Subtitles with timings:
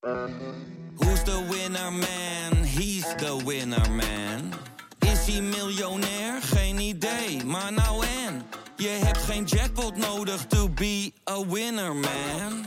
[0.00, 2.64] Who's the winner man?
[2.64, 4.52] He's the winner man.
[4.98, 6.42] Is hij miljonair?
[6.42, 8.42] Geen idee, maar nou en.
[8.76, 12.66] Je hebt geen jackpot nodig to be a winner man.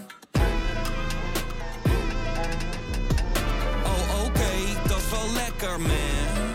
[3.84, 6.54] Oh oké, dat is wel lekker man.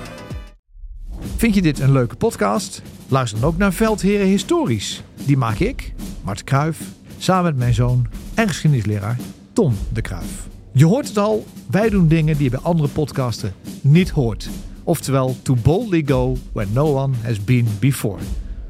[1.37, 2.83] Vind je dit een leuke podcast?
[3.09, 5.03] Luister dan ook naar Veldheren Historisch.
[5.15, 5.93] Die maak ik,
[6.23, 6.81] Mart Kruif,
[7.19, 9.17] samen met mijn zoon en geschiedenisleraar
[9.53, 10.49] Tom de Kruif.
[10.73, 14.49] Je hoort het al, wij doen dingen die je bij andere podcasten niet hoort.
[14.83, 18.19] Oftewel, to boldly go where no one has been before.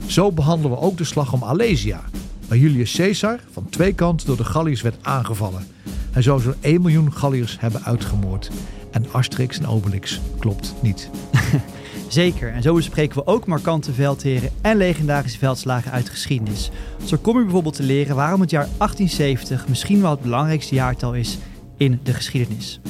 [0.06, 2.04] Zo behandelen we ook de slag om Alesia,
[2.48, 5.66] waar Julius Caesar van twee kanten door de Galliërs werd aangevallen.
[6.10, 8.50] Hij zou zo'n 1 miljoen Galliërs hebben uitgemoord.
[8.90, 11.10] En Asterix en Obelix klopt niet.
[12.08, 16.70] Zeker, en zo bespreken we ook markante veldheren en legendarische veldslagen uit de geschiedenis.
[17.04, 21.14] Zo kom je bijvoorbeeld te leren waarom het jaar 1870 misschien wel het belangrijkste jaartal
[21.14, 21.38] is
[21.78, 22.80] in de geschiedenis.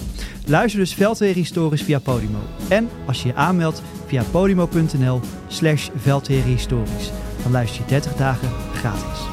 [0.46, 2.38] Luister dus Veldheren Historisch via Podimo.
[2.68, 5.88] En als je je aanmeldt via podimo.nl slash
[6.26, 7.10] Historisch,
[7.42, 9.26] dan luister je 30 dagen gratis.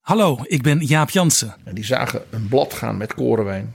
[0.00, 3.74] Hallo, ik ben Jaap Jansen En die zagen een blad gaan met korenwijn.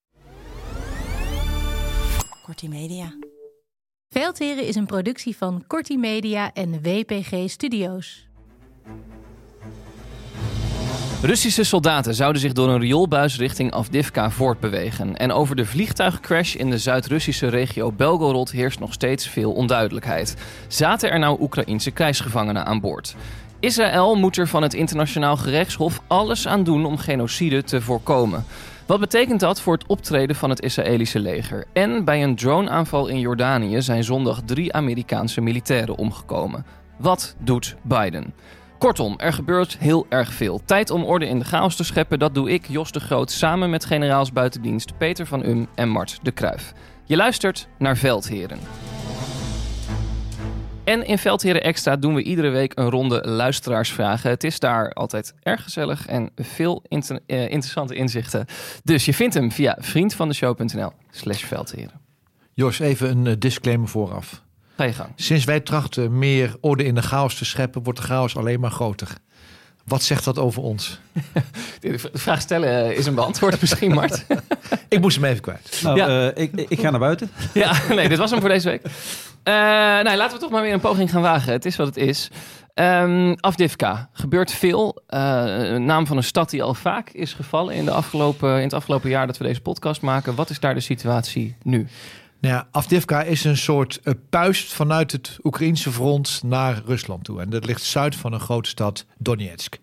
[2.51, 3.13] Kortie Media.
[4.09, 8.27] Veldheren is een productie van Corti Media en WPG Studios.
[11.21, 15.17] Russische soldaten zouden zich door een rioolbuis richting Avdivka voortbewegen.
[15.17, 20.35] En over de vliegtuigcrash in de Zuid-Russische regio Belgorod heerst nog steeds veel onduidelijkheid.
[20.67, 23.15] Zaten er nou Oekraïnse krijgsgevangenen aan boord?
[23.59, 28.45] Israël moet er van het internationaal gerechtshof alles aan doen om genocide te voorkomen.
[28.91, 31.65] Wat betekent dat voor het optreden van het Israëlische leger?
[31.73, 36.65] En bij een droneaanval in Jordanië zijn zondag drie Amerikaanse militairen omgekomen.
[36.97, 38.33] Wat doet Biden?
[38.77, 40.61] Kortom, er gebeurt heel erg veel.
[40.65, 43.69] Tijd om orde in de chaos te scheppen, dat doe ik, Jos de Groot, samen
[43.69, 46.73] met generaals buitendienst Peter van Um en Mart de Kruif.
[47.05, 48.59] Je luistert naar Veldheren.
[50.91, 54.29] En in Veldheren Extra doen we iedere week een ronde luisteraarsvragen.
[54.29, 58.45] Het is daar altijd erg gezellig en veel inter- eh, interessante inzichten.
[58.83, 62.01] Dus je vindt hem via vriendvandeshow.nl slash Veldheren.
[62.53, 64.41] Jos, even een eh, disclaimer vooraf.
[64.77, 65.09] Ga je gang.
[65.15, 68.71] Sinds wij trachten meer orde in de chaos te scheppen, wordt de chaos alleen maar
[68.71, 69.07] groter.
[69.85, 70.99] Wat zegt dat over ons?
[71.79, 74.25] De vraag stellen eh, is een beantwoord misschien, Mart.
[74.87, 75.79] Ik moest hem even kwijt.
[75.83, 76.31] Nou, Ja.
[76.31, 77.29] eh, ik, ik ga naar buiten.
[77.53, 78.81] Ja, nee, dit was hem voor deze week.
[79.43, 81.51] Eh, nou, laten we toch maar weer een poging gaan wagen.
[81.53, 82.29] Het is wat het is.
[82.73, 84.09] Ehm Afdivka.
[84.13, 85.01] Gebeurt veel.
[85.07, 88.73] Een naam van een stad die al vaak is gevallen in, de afgelopen, in het
[88.73, 90.35] afgelopen jaar dat we deze podcast maken.
[90.35, 91.87] Wat is daar de situatie nu?
[92.41, 97.41] Nou ja, Avdivka is een soort eh, puist vanuit het Oekraïnse front naar Rusland toe.
[97.41, 99.79] En dat ligt zuid van een grote stad, Donetsk.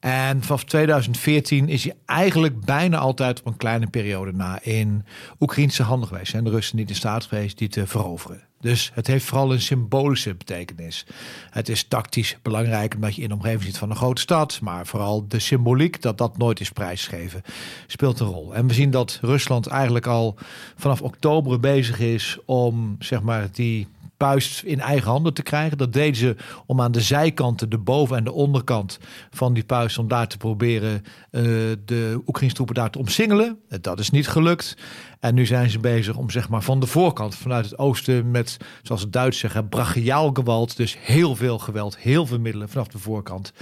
[0.00, 5.04] En vanaf 2014 is hij eigenlijk bijna altijd op een kleine periode na in
[5.40, 6.34] Oekraïnse handen geweest.
[6.34, 8.49] En de Russen niet in staat geweest die te veroveren.
[8.60, 11.06] Dus het heeft vooral een symbolische betekenis.
[11.50, 14.60] Het is tactisch belangrijk omdat je in de omgeving zit van een grote stad.
[14.60, 17.42] Maar vooral de symboliek dat dat nooit is prijsgegeven
[17.86, 18.54] speelt een rol.
[18.54, 20.36] En we zien dat Rusland eigenlijk al
[20.76, 23.86] vanaf oktober bezig is om zeg maar die
[24.26, 25.78] puist in eigen handen te krijgen.
[25.78, 26.36] Dat deden ze
[26.66, 28.98] om aan de zijkanten, de boven- en de onderkant
[29.30, 31.42] van die puist, om daar te proberen eh,
[31.84, 33.58] de Oekraïnse troepen daar te omsingelen.
[33.80, 34.76] Dat is niet gelukt.
[35.20, 38.56] En nu zijn ze bezig om zeg maar van de voorkant, vanuit het oosten, met,
[38.82, 40.76] zoals het Duits zeggen, brachiaal geweld.
[40.76, 43.52] Dus heel veel geweld, heel veel middelen vanaf de voorkant.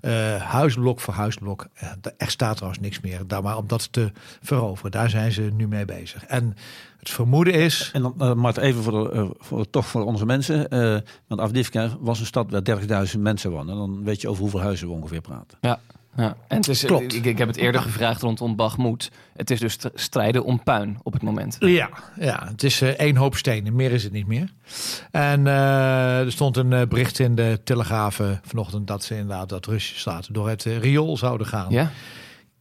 [0.00, 1.66] Eh, huisblok voor huisblok.
[1.74, 3.26] Eh, er staat trouwens niks meer.
[3.26, 4.12] Daar maar om dat te
[4.42, 4.90] veroveren.
[4.90, 6.24] Daar zijn ze nu mee bezig.
[6.24, 6.56] En
[6.98, 7.90] het vermoeden is.
[7.92, 10.68] En dan, eh Mart, even voor, de, eh, voor, toch voor onze mensen.
[10.68, 13.76] eh, want Avdivka was een stad waar 30.000 mensen wonen.
[13.76, 15.58] Dan weet je over hoeveel huizen we ongeveer praten.
[15.60, 15.78] Ja.
[16.16, 17.14] Ja, en het is, Klopt.
[17.14, 19.10] Ik, ik heb het eerder gevraagd rondom Bagmoed.
[19.36, 21.56] Het is dus st- strijden om puin op het moment.
[21.58, 23.76] Ja, ja het is eh, één hoop stenen.
[23.76, 24.52] Meer is het niet meer.
[25.10, 29.66] En eh, er stond een eh, bericht in de Telegraaf vanochtend dat ze inderdaad dat
[29.66, 31.70] Russische staten door het riool zouden gaan.
[31.70, 31.90] Ja?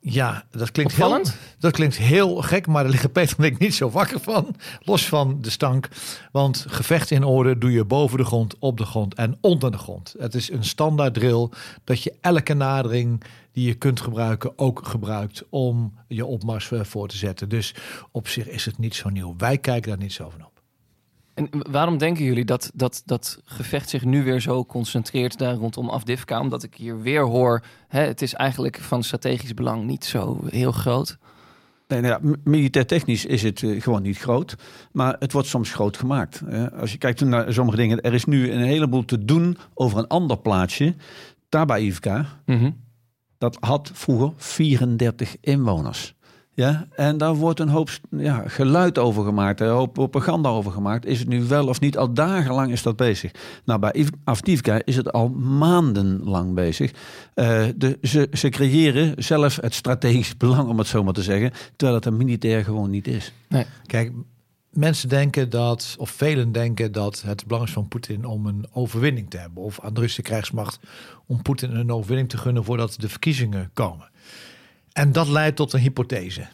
[0.02, 1.22] Ja, dat klinkt, heel,
[1.60, 4.56] dat klinkt heel gek, maar daar liggen Peter en ik niet zo wakker van.
[4.80, 5.90] Los van de stank.
[6.32, 9.78] Want gevecht in orde doe je boven de grond, op de grond en onder de
[9.78, 10.16] grond.
[10.20, 11.50] Het is een standaard drill
[11.84, 17.08] dat je elke nadering die je kunt gebruiken ook gebruikt om je opmars eh, voor
[17.08, 17.50] te zetten.
[17.50, 17.76] Dus
[18.12, 19.34] op zich is het niet zo nieuw.
[19.38, 20.49] Wij kijken daar niet zo van op.
[21.40, 25.90] En waarom denken jullie dat, dat dat gevecht zich nu weer zo concentreert daar rondom
[25.90, 26.40] Afdivka?
[26.40, 30.72] Omdat ik hier weer hoor, hè, het is eigenlijk van strategisch belang niet zo heel
[30.72, 31.18] groot.
[31.88, 34.56] Nee, nou ja, militair technisch is het eh, gewoon niet groot.
[34.92, 36.42] Maar het wordt soms groot gemaakt.
[36.80, 38.02] als je kijkt naar sommige dingen.
[38.02, 40.96] Er is nu een heleboel te doen over een ander plaatsje.
[41.50, 42.26] Tabaivka.
[42.46, 42.72] Mhm.
[43.38, 46.16] Dat had vroeger 34 inwoners.
[46.60, 51.06] Ja, en daar wordt een hoop ja, geluid over gemaakt, een hoop propaganda over gemaakt.
[51.06, 51.98] Is het nu wel of niet?
[51.98, 53.32] Al dagenlang is dat bezig.
[53.66, 56.92] Nou, bij Iv- Avdivka is het al maandenlang bezig.
[57.34, 61.52] Eh, de, ze, ze creëren zelf het strategisch belang, om het zo maar te zeggen.
[61.76, 63.34] Terwijl het een militair gewoon niet is.
[63.86, 64.12] Kijk,
[64.70, 69.30] mensen denken dat, of velen denken dat het belang is van Poetin om een overwinning
[69.30, 69.64] te hebben.
[69.64, 70.80] Of aan de Russische krijgsmacht
[71.26, 74.10] om Poetin een overwinning te gunnen voordat de verkiezingen komen.
[74.92, 76.48] En dat leidt tot een hypothese.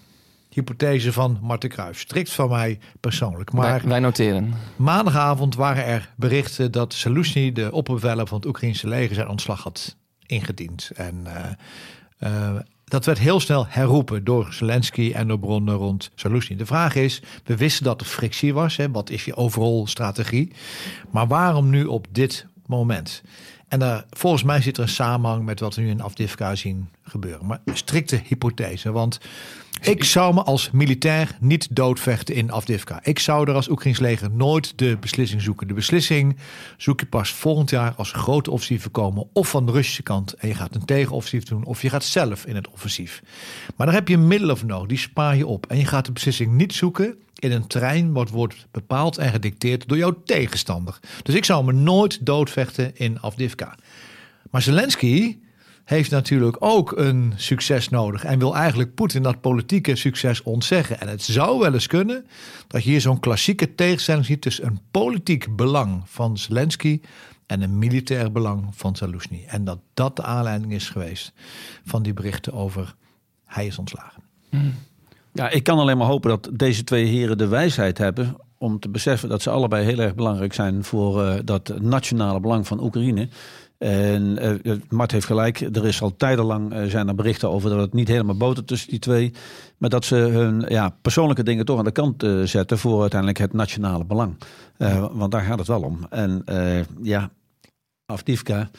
[0.50, 2.00] Hypothese van Marten Kruijf.
[2.00, 3.52] Strikt van mij persoonlijk.
[3.52, 4.54] Maar wij, wij noteren.
[4.76, 9.96] maandagavond waren er berichten dat Saluzhny, de opperbevelhebber van het Oekraïnse leger, zijn ontslag had
[10.26, 10.92] ingediend.
[10.96, 11.52] En eh,
[12.18, 12.56] eh,
[12.86, 16.56] dat werd heel snel herroepen door Zelensky en door bronnen rond Saluzhny.
[16.56, 18.76] De vraag is, we wisten dat er frictie was.
[18.78, 20.52] Hè, wat is je overal strategie?
[21.12, 23.24] Maar waarom nu op dit moment?
[23.76, 26.90] En daar, volgens mij zit er een samenhang met wat we nu in Afdivka zien
[27.04, 27.46] gebeuren.
[27.46, 29.20] Maar strikte hypothese, want
[29.82, 33.00] ik zou me als militair niet doodvechten in Afdivka.
[33.04, 35.68] Ik zou er als Oekraïns leger nooit de beslissing zoeken.
[35.68, 36.38] De beslissing
[36.78, 39.28] zoek je pas volgend jaar als grote offensieven komen.
[39.34, 41.64] Of van de Russische kant en je gaat een tegenoffensief doen.
[41.66, 43.22] Of je gaat zelf in het offensief.
[43.76, 44.88] Maar daar heb je middelen voor nodig.
[44.88, 45.66] Die spaar je op.
[45.66, 49.88] En je gaat de beslissing niet zoeken in een terrein wat wordt bepaald en gedicteerd
[49.88, 51.00] door jouw tegenstander.
[51.24, 53.76] Dus ik zou me nooit doodvechten in Afdivka.
[54.52, 55.38] Maar Zelensky
[55.86, 61.00] heeft natuurlijk ook een succes nodig en wil eigenlijk Poetin dat politieke succes ontzeggen.
[61.00, 62.26] En het zou wel eens kunnen
[62.68, 67.02] dat je hier zo'n klassieke tegenstelling ziet tussen een politiek belang van Zelensky
[67.46, 69.44] en een militair belang van Saluzhny.
[69.48, 71.34] En dat dat de aanleiding is geweest
[71.86, 72.96] van die berichten over
[73.46, 74.24] hij is ontslagen.
[75.36, 78.90] Ja, ik kan alleen maar hopen dat deze twee heren de wijsheid hebben om te
[78.90, 83.30] beseffen dat ze allebei heel erg belangrijk zijn voor eh, dat nationale belang van Oekraïne.
[83.78, 87.80] En eh, Mart heeft gelijk, er is al tijdenlang eh, zijn er berichten over dat
[87.80, 89.32] het niet helemaal botert tussen die twee.
[89.78, 93.40] Maar dat ze hun ja, persoonlijke dingen toch aan de kant eh, zetten voor uiteindelijk
[93.40, 94.38] het nationale belang.
[94.78, 96.00] Eh, want daar gaat het wel om.
[96.10, 97.32] En eh, ja,
[98.06, 98.70] Afdivka,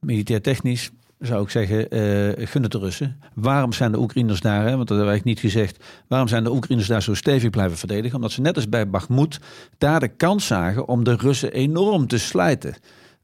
[0.00, 3.20] militair technisch, zou ik zeggen, eh gun het de Russen.
[3.34, 6.52] Waarom zijn de Oekraïners daar, hè, want dat hebben wij niet gezegd, waarom zijn de
[6.52, 8.16] Oekraïners daar zo stevig blijven verdedigen?
[8.16, 9.40] Omdat ze net als bij Bakhmut
[9.78, 12.74] daar de kans zagen om de Russen enorm te slijten.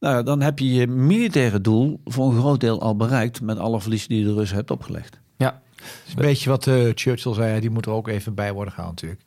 [0.01, 3.81] Nou, dan heb je je militaire doel voor een groot deel al bereikt met alle
[3.81, 5.21] verliezen die je de Russen hebt opgelegd.
[5.37, 8.53] Ja, Dat is een beetje wat eh, Churchill zei, die moet er ook even bij
[8.53, 9.23] worden gehaald natuurlijk.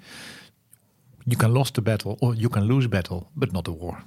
[1.23, 4.03] You can lose the battle, or you can lose battle, but not the war.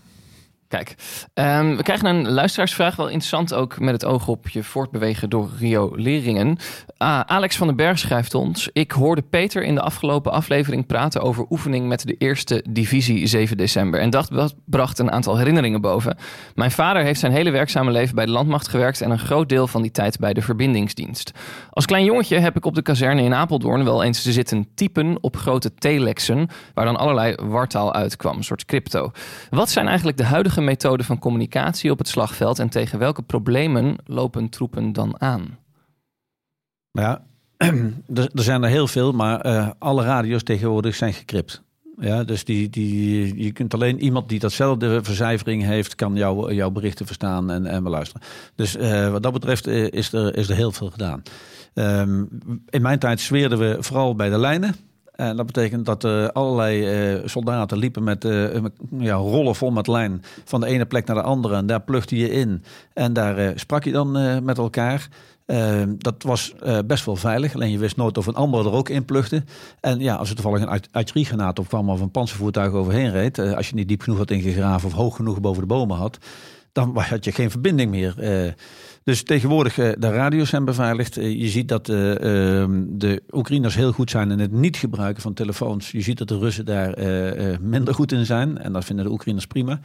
[0.72, 0.94] Kijk,
[1.34, 5.50] ehm, we krijgen een luisteraarsvraag, wel interessant ook met het oog op je voortbewegen door
[5.58, 6.58] Rio Leringen.
[6.96, 11.22] Ah, Alex van den Berg schrijft ons: Ik hoorde Peter in de afgelopen aflevering praten
[11.22, 14.00] over oefening met de eerste divisie 7 december.
[14.00, 16.16] En dat dat bracht een aantal herinneringen boven.
[16.54, 19.66] Mijn vader heeft zijn hele werkzame leven bij de landmacht gewerkt en een groot deel
[19.66, 21.32] van die tijd bij de verbindingsdienst.
[21.70, 25.36] Als klein jongetje heb ik op de kazerne in Apeldoorn wel eens zitten typen op
[25.36, 29.10] grote telexen, waar dan allerlei wartaal uitkwam, een soort crypto.
[29.50, 33.96] Wat zijn eigenlijk de huidige methoden van communicatie op het slagveld en tegen welke problemen
[34.04, 35.58] lopen troepen dan aan?
[36.90, 37.24] Maar ja,
[38.14, 41.62] er, zijn er heel veel, maar eh, alle radio's tegenwoordig zijn gekript.
[41.96, 46.70] Ja, dus die, die, je kunt alleen iemand die datzelfde vercijfering heeft, kan jou, jouw
[46.70, 48.22] berichten verstaan en, en beluisteren.
[48.54, 51.22] Dus eh, wat dat betreft eh, is, er, is er heel veel gedaan.
[51.74, 52.24] Ehm,
[52.68, 54.74] in mijn tijd zweerden we vooral bij de lijnen.
[55.28, 58.44] En dat betekent dat er allerlei eh, soldaten liepen met, eh,
[58.98, 61.54] ja, rollen vol met lijn van de ene plek naar de andere.
[61.56, 62.64] En daar plugde je in.
[62.92, 65.08] En daar eh, sprak je dan eh, met elkaar.
[65.98, 66.54] Dat was
[66.86, 67.54] best wel veilig.
[67.54, 69.44] Alleen je wist nooit of een ander er ook in plugde.
[69.80, 73.38] En ja, als er toevallig een artilleriegranaat opkwam of een panzervoertuig overheen reed.
[73.38, 76.18] Als je niet diep genoeg had ingegraven of hoog genoeg boven de bomen had.
[76.72, 78.14] Dan had je geen verbinding meer.
[79.04, 81.14] Dus tegenwoordig de radio's zijn beveiligd.
[81.14, 85.90] je ziet dat ehm, de Oekraïners heel goed zijn in het niet gebruiken van telefoons.
[85.90, 86.98] Je ziet dat de Russen daar
[87.60, 88.58] minder goed in zijn.
[88.58, 89.80] En dat vinden de Oekraïners prima.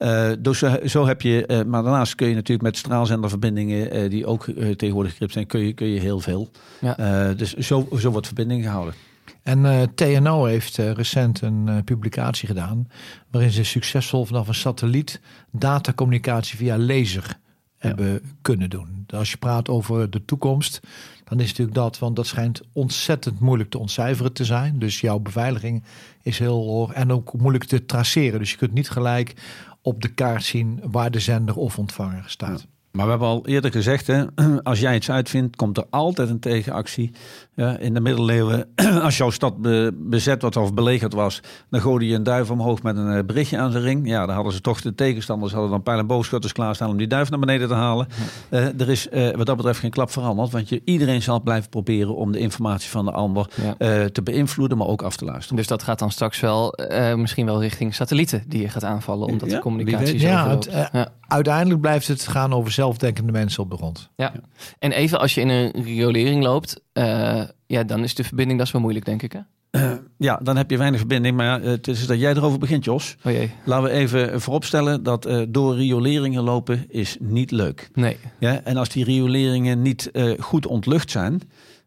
[0.00, 4.10] Uh, dus zo, zo heb je, uh, maar daarnaast kun je natuurlijk met straalzenderverbindingen uh,
[4.10, 4.44] die ook
[4.76, 6.50] tegenwoordig gekript zijn, kun je, kun je heel veel.
[6.80, 7.34] Ja.
[7.34, 8.94] dus zo, zo wordt verbinding gehouden.
[9.42, 12.88] En TNO heeft recent een publicatie gedaan
[13.30, 17.38] waarin ze succesvol vanaf een satelliet datacommunicatie via laser
[17.80, 19.04] hebben kunnen doen.
[19.06, 20.80] Als je praat over de toekomst,
[21.24, 24.78] dan is natuurlijk dat, want dat schijnt ontzettend moeilijk te ontcijferen te zijn.
[24.78, 25.82] Dus jouw beveiliging
[26.22, 28.38] is heel hoog en ook moeilijk te traceren.
[28.38, 29.34] Dus je kunt niet gelijk
[29.82, 32.66] op de kaart zien waar de zender of ontvanger staat.
[32.90, 34.24] Maar we hebben al eerder gezegd, hè,
[34.62, 37.10] als jij iets uitvindt, komt er altijd een tegenactie.
[37.54, 38.66] Ja, in de middeleeuwen,
[39.02, 39.54] als jouw stad
[39.94, 43.58] bezet was of belegerd was, dan gooide je een duif omhoog met een eh, berichtje
[43.58, 44.08] aan zijn ring.
[44.08, 47.06] Ja, dan hadden ze toch de tegenstanders hadden dan pijl- en boogschutters klaarstaan om die
[47.06, 48.06] duif naar beneden te halen.
[48.50, 51.70] Uh, er is uh, wat dat betreft geen klap veranderd, want je, iedereen zal blijven
[51.70, 54.08] proberen om de informatie van de ander ja.
[54.08, 55.56] te beïnvloeden, maar ook af te luisteren.
[55.56, 56.78] Dus dat gaat dan straks wel
[57.16, 60.88] misschien wel richting satellieten die je gaat aanvallen, omdat ja, de communicatie zo ja, het,
[60.92, 64.10] ja, Uiteindelijk blijft het gaan over zelfdenkende mensen op de grond.
[64.16, 64.32] Ja,
[64.78, 68.66] en even als je in een riolering loopt, uh, ja, dan is de verbinding dat
[68.66, 69.32] is wel moeilijk, denk ik.
[69.32, 69.40] Hè?
[69.70, 71.36] Uh, ja, dan heb je weinig verbinding.
[71.36, 73.16] Maar het is dat jij erover begint, Jos.
[73.24, 73.50] Oh jee.
[73.64, 77.90] Laten we even vooropstellen dat uh, door rioleringen lopen is niet leuk.
[77.94, 78.16] Nee.
[78.38, 81.40] Ja, en als die rioleringen niet goed ontlucht zijn,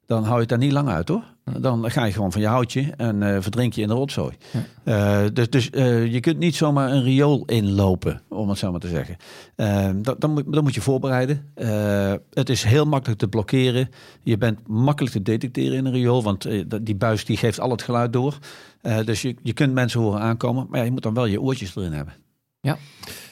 [0.06, 1.24] dan hou je het daar niet lang uit hoor.
[1.60, 4.34] Dan ga je gewoon van je houtje en uh, verdrink je in de rotzooi.
[4.84, 5.24] Ja.
[5.24, 8.80] Uh, dus dus uh, je kunt niet zomaar een riool inlopen, om het zo maar
[8.80, 9.18] te zeggen.
[10.04, 11.52] Dat, dan, moet, dan moet je voorbereiden.
[12.34, 13.90] het is heel makkelijk te blokkeren.
[14.22, 16.48] Je bent makkelijk te detecteren in een riool, want
[16.82, 18.38] die buis die geeft al het geluid door.
[19.06, 21.76] dus je, je kunt mensen horen aankomen, maar ja, je moet dan wel je oortjes
[21.76, 22.14] erin hebben.
[22.68, 22.78] Ja.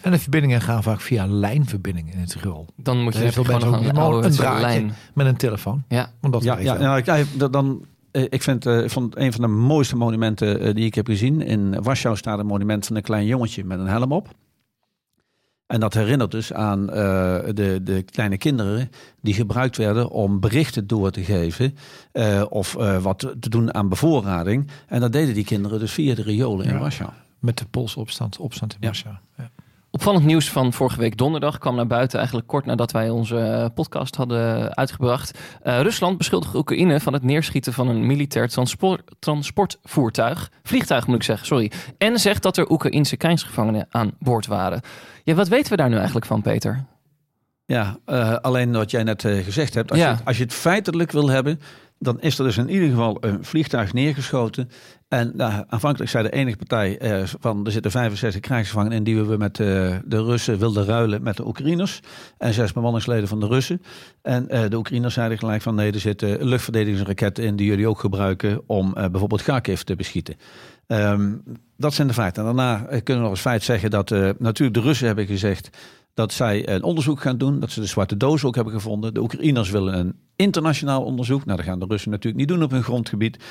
[0.02, 2.68] En de verbindingen gaan vaak via lijnverbindingen in het riool.
[2.76, 4.94] Dan moet je gewoon een, een, een draadje lijn.
[5.14, 5.84] met een telefoon.
[5.88, 10.68] Ja, dat ja, ja, dan eh, ik vind uh, vond een van de mooiste monumenten
[10.68, 11.42] uh, die ik heb gezien.
[11.42, 14.28] In Warschau staat een monument van een klein jongetje met een helm op.
[15.68, 16.96] En dat herinnert dus aan uh,
[17.54, 18.90] de, de kleine kinderen
[19.22, 21.76] die gebruikt werden om berichten door te geven
[22.50, 24.68] of wat te doen aan bevoorrading.
[24.88, 27.10] En dat deden die kinderen dus via de riolen in Warschau.
[27.40, 29.16] Met de Poolse opstand, opstand in Warschau.
[29.38, 29.52] Ja.
[29.94, 33.66] Opvallend nieuws van vorige week donderdag kwam naar buiten eigenlijk kort nadat wij onze eh,
[33.74, 35.40] podcast hadden uitgebracht.
[35.64, 41.24] Uh, Rusland beschuldigt Oekraïne van het neerschieten van een militair transport, transportvoertuig, vliegtuig moet ik
[41.24, 41.72] zeggen, sorry.
[41.98, 44.82] En zegt dat er Oekraïnse krijgsgevangenen aan boord waren.
[45.24, 46.86] Ja, wat weten we daar nu eigenlijk van, Peter?
[47.66, 49.92] Ja, uh, alleen wat jij net gezegd hebt.
[49.92, 50.12] Als, ja.
[50.12, 51.60] je, als je het feitelijk wil hebben,
[52.02, 54.70] dan is er dus in ieder geval een vliegtuig neergeschoten.
[55.08, 59.24] En nou, aanvankelijk zei de enige partij eh, van er zitten 65 krijgsgevangenen in die
[59.24, 59.68] we met uh,
[60.06, 62.00] de Russen wilden ruilen met de Oekraïners.
[62.38, 63.82] En zes bemanningsleden van de Russen.
[64.22, 68.00] En uh, de Oekraïners zeiden gelijk van nee, er zitten luchtverdedigingsraketten in die jullie ook
[68.00, 70.36] gebruiken om bijvoorbeeld Kharkiv te beschieten.
[70.88, 71.44] Um,
[71.78, 72.48] dat zijn de feiten.
[72.48, 75.70] En daarna kunnen we nog als feit zeggen dat natuurlijk de Russen hebben gezegd
[76.14, 77.60] dat zij een onderzoek gaan doen.
[77.60, 79.14] Dat ze de zwarte doos ook hebben gevonden.
[79.14, 81.46] De Oekraïners willen een internationaal onderzoek.
[81.46, 83.44] Nou, dat gaan de Russen natuurlijk niet doen op hun grondgebied.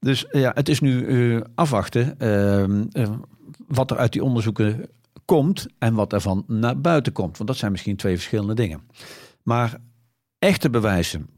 [0.00, 3.10] Dus ja, het is nu uh, afwachten uh,
[3.66, 4.88] wat er uit die onderzoeken
[5.24, 7.36] komt en wat ervan naar buiten komt.
[7.36, 8.80] Want dat zijn misschien twee verschillende dingen.
[9.42, 9.80] Maar
[10.38, 11.28] echte bewijzen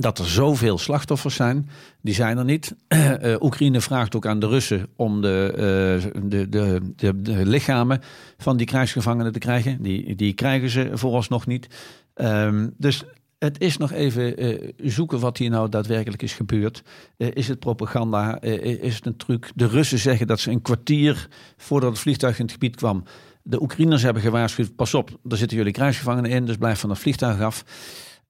[0.00, 1.68] dat er zoveel slachtoffers zijn,
[2.00, 2.74] die zijn er niet.
[2.88, 8.00] Uh, Oekraïne vraagt ook aan de Russen om de, uh, de, de, de, de, lichamen
[8.36, 9.82] van die krijgsgevangenen te krijgen.
[9.82, 11.68] Die, die krijgen ze vooralsnog niet.
[12.14, 13.04] Um, dus
[13.38, 16.82] het is nog even uh, zoeken wat hier nou daadwerkelijk is gebeurd.
[17.16, 18.40] Is het propaganda?
[18.40, 19.50] Is het een truc?
[19.54, 23.04] De Russen zeggen dat ze een kwartier voordat het vliegtuig in het gebied kwam.
[23.42, 26.98] De Oekraïners hebben gewaarschuwd: pas op, daar zitten jullie krijgsgevangenen in, dus blijf van het
[26.98, 27.64] vliegtuig af.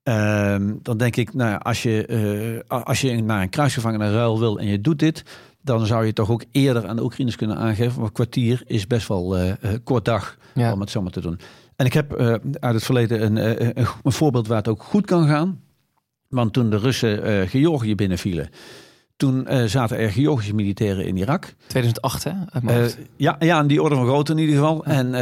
[0.08, 4.66] Ehm, dan denk ik, nou, als je, als je naar een kruisgevangene ruil wil en
[4.66, 5.22] je doet dit,
[5.62, 8.02] dan zou je toch ook eerder aan de Oekraïners kunnen aangeven.
[8.02, 9.36] Een kwartier is best wel
[9.84, 11.40] kort dag om het zomaar te doen.
[11.78, 12.26] En ik heb uh,
[12.60, 13.70] uit het verleden een, uh,
[14.02, 15.60] een, voorbeeld waar het ook goed kan gaan.
[16.28, 18.48] Want toen de Russen uh, Georgië binnenvielen,
[19.16, 21.54] toen zaten er Georgische militairen in Irak.
[21.66, 22.32] 2008 hè?
[23.16, 24.84] ja, ja, in die orde van grootte in ieder geval.
[24.84, 25.14] En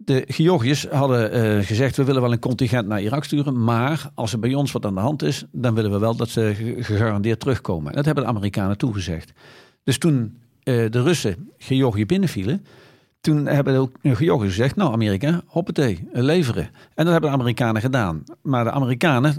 [0.00, 3.64] de Georgiërs hadden gezegd, we willen wel een contingent naar Irak sturen.
[3.64, 6.28] Maar als er bij ons wat aan de hand is, dan willen we wel dat
[6.28, 7.92] ze gegarandeerd terugkomen.
[7.92, 9.32] Dat hebben de Amerikanen toegezegd.
[9.84, 12.64] Dus toen de Russen Georgië binnenvielen
[13.20, 16.64] toen hebben de Georgiërs gezegd, nou Amerika, hoppatee, leveren.
[16.94, 18.24] En dat hebben de Amerikanen gedaan.
[18.42, 19.34] Maar de Amerikanen,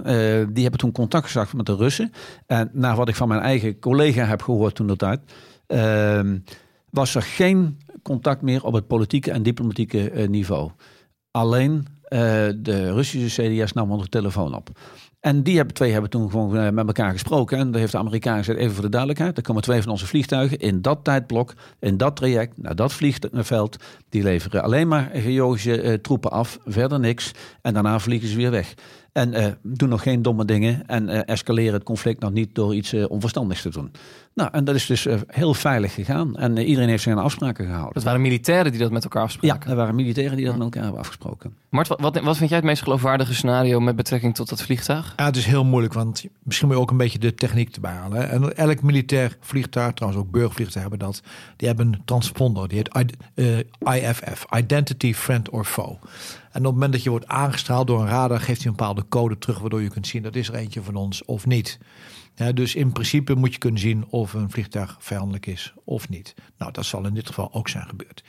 [0.54, 2.12] die hebben toen contact gezegd met de Russen.
[2.46, 5.20] En naar wat ik van mijn eigen collega heb gehoord toen dat uit,
[5.68, 6.34] uh,
[6.90, 10.72] was er geen contact meer op het politieke en diplomatieke uh, niveau.
[11.32, 12.20] Alleen uh,
[12.58, 14.72] de Russische CDS nam de telefoon op.
[15.20, 17.58] En die hebben, twee hebben toen gewoon eh, met elkaar gesproken.
[17.58, 19.38] En daar heeft de Amerikaan gezegd, even voor de duidelijkheid.
[19.38, 23.78] Er komen twee van onze vliegtuigen in dat tijdblok, in dat traject, naar dat vliegveld.
[24.10, 27.32] Die leveren alleen maar geologische eh, troepen af, verder niks.
[27.62, 28.74] En daarna vliegen ze weer weg.
[29.20, 32.76] En uh, doen nog geen domme dingen en uh, escaleren het conflict nog niet door
[32.76, 33.92] iets uh, onverstandigs te doen.
[34.34, 36.38] Nou, en dat is dus heel veilig gegaan.
[36.38, 37.94] En iedereen heeft zich aan afspraken gehouden.
[37.94, 39.60] Dat waren militairen die dat met elkaar afspraken?
[39.66, 41.54] Ja, er waren militairen die dat met elkaar hebben afgesproken.
[41.70, 45.14] Mart, wat, wat, wat vind jij het meest geloofwaardige scenario met betrekking tot dat vliegtuig?
[45.18, 47.92] Ja, het is heel moeilijk, want misschien moet je ook een beetje de techniek erbij
[47.92, 48.30] halen.
[48.30, 51.22] En elk militair vliegtuig, trouwens ook burgervliegtuigen hebben dat,
[51.56, 53.16] die hebben een transponder, die heet
[53.96, 55.98] IFF, Identity Friend or Foe.
[56.60, 59.38] Op het moment dat je wordt aangestraald door een radar, geeft hij een bepaalde code
[59.38, 61.80] terug, waardoor je kunt zien dat is er eentje van ons of niet.
[62.54, 66.34] Dus in principe moet je kunnen zien of een vliegtuig vijandelijk is of niet.
[66.58, 68.24] Nou, dat zal in dit geval ook zijn gebeurd.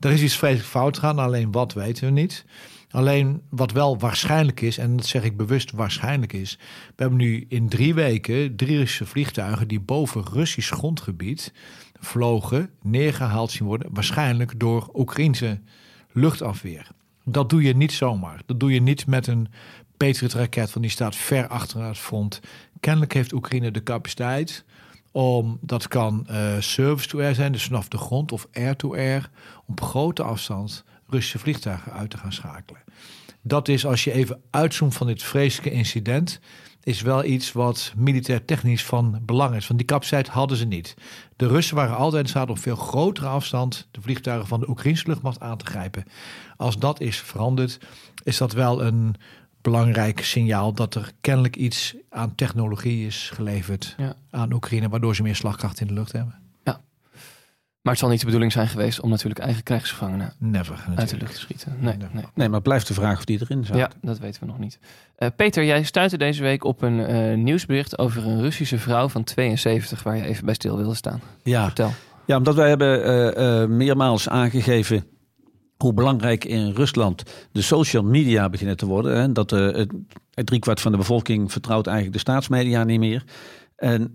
[0.00, 2.44] Er is iets vreselijk fout gegaan, alleen wat weten we niet.
[2.90, 6.58] Alleen wat wel waarschijnlijk is, en dat zeg ik bewust waarschijnlijk is.
[6.86, 11.52] We hebben nu in drie weken drie Russische vliegtuigen die boven Russisch grondgebied
[12.00, 13.88] vlogen, neergehaald zien worden.
[13.92, 15.60] Waarschijnlijk door Oekraïnse
[16.12, 16.90] luchtafweer.
[17.30, 18.42] Dat doe je niet zomaar.
[18.46, 19.48] Dat doe je niet met een
[19.96, 22.40] Patriot-raket, van die staat ver achter het front.
[22.80, 24.64] Kennelijk heeft Oekraïne de capaciteit
[25.12, 29.30] om, dat kan uh, service-to-air zijn, dus vanaf de grond of air-to-air,
[29.66, 32.80] op grote afstand Russische vliegtuigen uit te gaan schakelen.
[33.42, 36.40] Dat is, als je even uitzoomt van dit vreselijke incident,
[36.82, 39.66] is wel iets wat militair technisch van belang is.
[39.66, 40.94] Want die capaciteit hadden ze niet.
[41.40, 45.06] De Russen waren altijd in staat op veel grotere afstand de vliegtuigen van de Oekraïnse
[45.06, 46.04] luchtmacht aan te grijpen.
[46.56, 47.80] Als dat is veranderd,
[48.22, 49.14] is dat wel een
[49.60, 53.96] belangrijk signaal dat er kennelijk iets aan technologie is geleverd
[54.30, 56.39] aan Oekraïne, waardoor ze meer slagkracht in de lucht hebben.
[57.82, 61.16] Maar het zal niet de bedoeling zijn geweest om natuurlijk eigen krijgsgevangenen Never, uit de
[61.16, 61.76] lucht te schieten.
[61.78, 62.24] Nee, nee.
[62.34, 63.78] nee, maar blijft de vraag of die erin zaten.
[63.78, 64.78] Ja, dat weten we nog niet.
[65.18, 69.24] Uh, Peter, jij stuitte deze week op een uh, nieuwsbericht over een Russische vrouw van
[69.24, 71.20] 72 waar je even bij stil wilde staan.
[71.42, 71.92] Ja, Vertel.
[72.26, 75.04] Ja, omdat wij hebben uh, meermaals aangegeven
[75.76, 77.22] hoe belangrijk in Rusland
[77.52, 79.20] de social media beginnen te worden.
[79.20, 79.32] Hè?
[79.32, 79.84] Dat uh,
[80.30, 83.24] driekwart van de bevolking vertrouwt eigenlijk de staatsmedia niet meer.
[83.76, 84.12] En uh,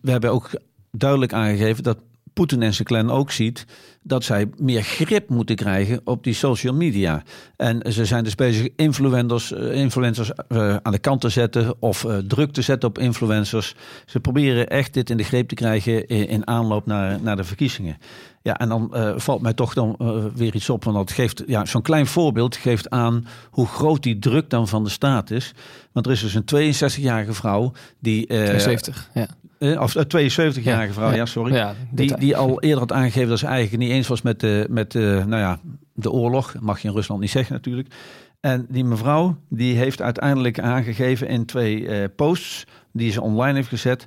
[0.00, 0.50] we hebben ook
[0.90, 1.98] duidelijk aangegeven dat
[2.32, 3.66] Poetin en zijn clan ook ziet
[4.02, 7.22] dat zij meer grip moeten krijgen op die social media.
[7.56, 12.16] En ze zijn dus bezig influencers, influencers uh, aan de kant te zetten of uh,
[12.16, 13.74] druk te zetten op influencers.
[14.06, 17.98] Ze proberen echt dit in de greep te krijgen in, aanloop naar, naar de verkiezingen.
[18.42, 19.96] Ja, en dan uh, valt mij toch dan
[20.34, 20.84] weer iets op.
[20.84, 24.84] Want dat geeft, ja, zo'n klein voorbeeld geeft aan hoe groot die druk dan van
[24.84, 25.54] de staat is.
[25.92, 28.26] Want er is dus een 62-jarige vrouw die.
[28.26, 29.26] 72, ja.
[29.62, 31.54] Uh, of 72-jarige ja, vrouw, ja, sorry.
[31.54, 34.66] Ja, die, die al eerder had aangegeven dat ze eigenlijk niet eens was met, de,
[34.70, 35.60] met de, nou ja,
[35.94, 36.54] de oorlog.
[36.60, 37.94] Mag je in Rusland niet zeggen natuurlijk.
[38.40, 43.68] En die mevrouw die heeft uiteindelijk aangegeven in twee uh, posts die ze online heeft
[43.68, 44.06] gezet.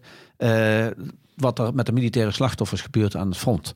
[1.35, 3.75] Wat er met de militaire slachtoffers gebeurt aan het front.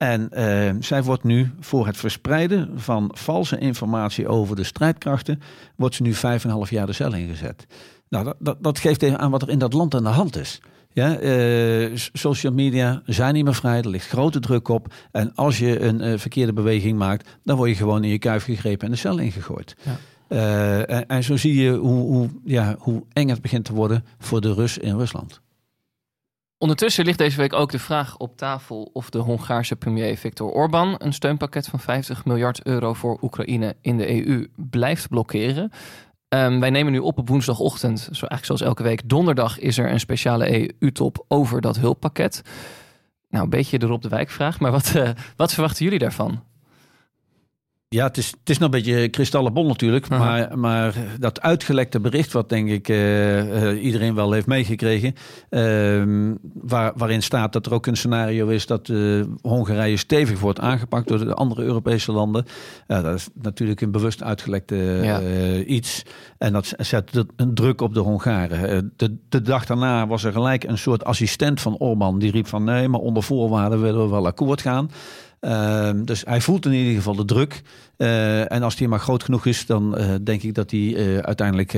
[0.00, 5.40] En uh, zij wordt nu voor het verspreiden van valse informatie over de strijdkrachten,
[5.76, 7.66] wordt ze nu vijf en een half jaar de cel ingezet.
[8.08, 10.36] Nou, dat, dat, dat geeft even aan wat er in dat land aan de hand
[10.36, 10.60] is.
[10.92, 14.94] Ja, uh, social media zijn niet meer vrij, er ligt grote druk op.
[15.12, 18.44] En als je een uh, verkeerde beweging maakt, dan word je gewoon in je kuif
[18.44, 19.76] gegrepen en de cel ingegooid.
[19.82, 19.96] Ja.
[20.28, 24.04] Uh, en, en, zo zie je hoe, hoe, ja, hoe eng het begint te worden
[24.18, 25.40] voor de Rus in Rusland.
[26.58, 30.94] Ondertussen ligt deze week ook de vraag op tafel of de Hongaarse premier Viktor Orbán
[30.98, 35.70] een steunpakket van 50 miljard euro voor Oekraïne in de EU blijft blokkeren.
[36.34, 39.08] Um, wij nemen nu op op woensdagochtend, zo eigenlijk zoals elke week.
[39.08, 42.42] Donderdag is er een speciale EU-top over dat hulppakket.
[43.28, 46.42] Nou, een beetje de Rob de Wijk vraag, maar wat, uh, wat verwachten jullie daarvan?
[47.94, 50.08] Ja, het is, het is nog een beetje kristallenbol natuurlijk.
[50.08, 50.20] Uh -huh.
[50.20, 55.14] maar, maar dat uitgelekte bericht, wat denk ik uh, uh, iedereen wel heeft meegekregen.
[55.50, 58.92] Uh, waar, waarin staat dat er ook een scenario is dat
[59.42, 62.44] Hongarije stevig wordt aangepakt door de andere Europese landen.
[62.86, 65.20] dat is natuurlijk een bewust uitgelekte ja.
[65.60, 66.02] iets.
[66.38, 68.92] En dat zet een druk op de Hongaren.
[68.96, 72.18] De, de dag daarna was er gelijk een soort assistent van Orbán.
[72.18, 74.90] Die riep van nee, maar onder voorwaarden willen we wel akkoord gaan.
[75.40, 77.62] Uh, dus hij voelt in ieder geval de druk.
[77.96, 81.18] Uh, en als die maar groot genoeg is, dan uh, denk ik dat hij uh,
[81.18, 81.72] uiteindelijk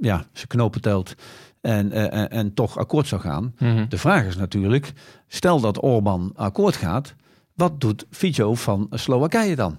[0.00, 1.14] ja, zijn knopen telt.
[1.60, 3.54] En, en, en, toch akkoord zou gaan.
[3.58, 3.88] Mm -hmm.
[3.88, 4.92] De vraag is natuurlijk:
[5.28, 7.14] stel dat Orbán akkoord gaat,
[7.54, 9.78] wat doet Fico van Slowakije dan?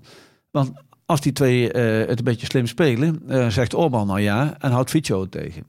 [0.52, 0.72] Want
[1.06, 5.22] als die twee het een beetje slim spelen, zegt Orbán nou ja en houdt Fico
[5.22, 5.64] het tegen.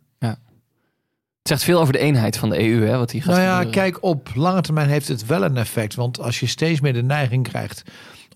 [1.43, 3.71] Het zegt veel over de eenheid van de EU, hè, wat hier gaat Nou ja,
[3.71, 5.95] kijk, op lange termijn heeft het wel een effect.
[5.95, 7.83] Want als je steeds meer de neiging krijgt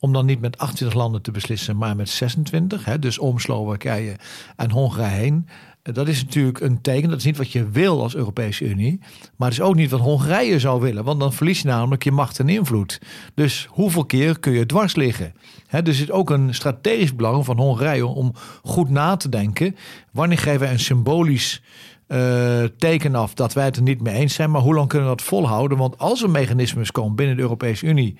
[0.00, 4.16] om dan niet met 28 landen te beslissen, maar met 26, hè, dus om Slowakije
[4.56, 5.48] en Hongarije heen.
[5.82, 7.08] Dat is natuurlijk een teken.
[7.08, 9.00] Dat is niet wat je wil als Europese Unie.
[9.36, 11.04] Maar het is ook niet wat Hongarije zou willen.
[11.04, 13.00] Want dan verlies je namelijk je macht en invloed.
[13.34, 15.34] Dus hoeveel keer kun je dwars liggen?
[15.66, 19.76] He, dus het is ook een strategisch belang van Hongarije om goed na te denken.
[20.12, 21.62] Wanneer geven we een symbolisch
[22.08, 24.50] uh, teken af dat wij het er niet mee eens zijn.
[24.50, 25.78] Maar hoe lang kunnen we dat volhouden?
[25.78, 28.16] Want als er mechanismes komen binnen de Europese Unie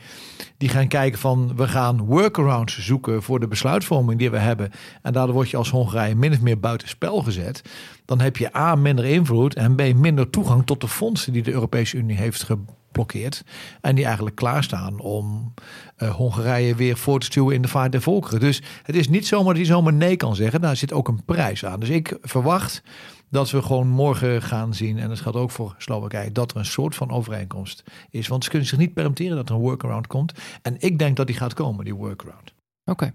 [0.58, 4.70] die gaan kijken van we gaan workarounds zoeken voor de besluitvorming die we hebben.
[5.02, 7.62] En daardoor word je als Hongarije min of meer buitenspel gezet.
[8.04, 11.52] Dan heb je A minder invloed en B minder toegang tot de fondsen die de
[11.52, 13.44] Europese Unie heeft geblokkeerd.
[13.80, 15.54] En die eigenlijk klaarstaan om
[15.98, 18.40] uh, Hongarije weer voor te stuwen in de vaart der volkeren.
[18.40, 20.60] Dus het is niet zomaar dat hij zomaar nee kan zeggen.
[20.60, 21.80] Daar zit ook een prijs aan.
[21.80, 22.82] Dus ik verwacht
[23.30, 26.64] dat we gewoon morgen gaan zien, en dat geldt ook voor Slowakije, dat er een
[26.64, 28.28] soort van overeenkomst is.
[28.28, 30.32] Want ze kunnen zich niet permitteren dat er een workaround komt.
[30.62, 32.52] En ik denk dat die gaat komen, die workaround.
[32.84, 33.14] Oké.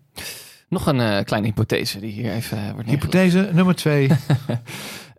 [0.70, 4.10] Nog een uh, kleine hypothese die hier even uh, wordt Hypothese nummer twee.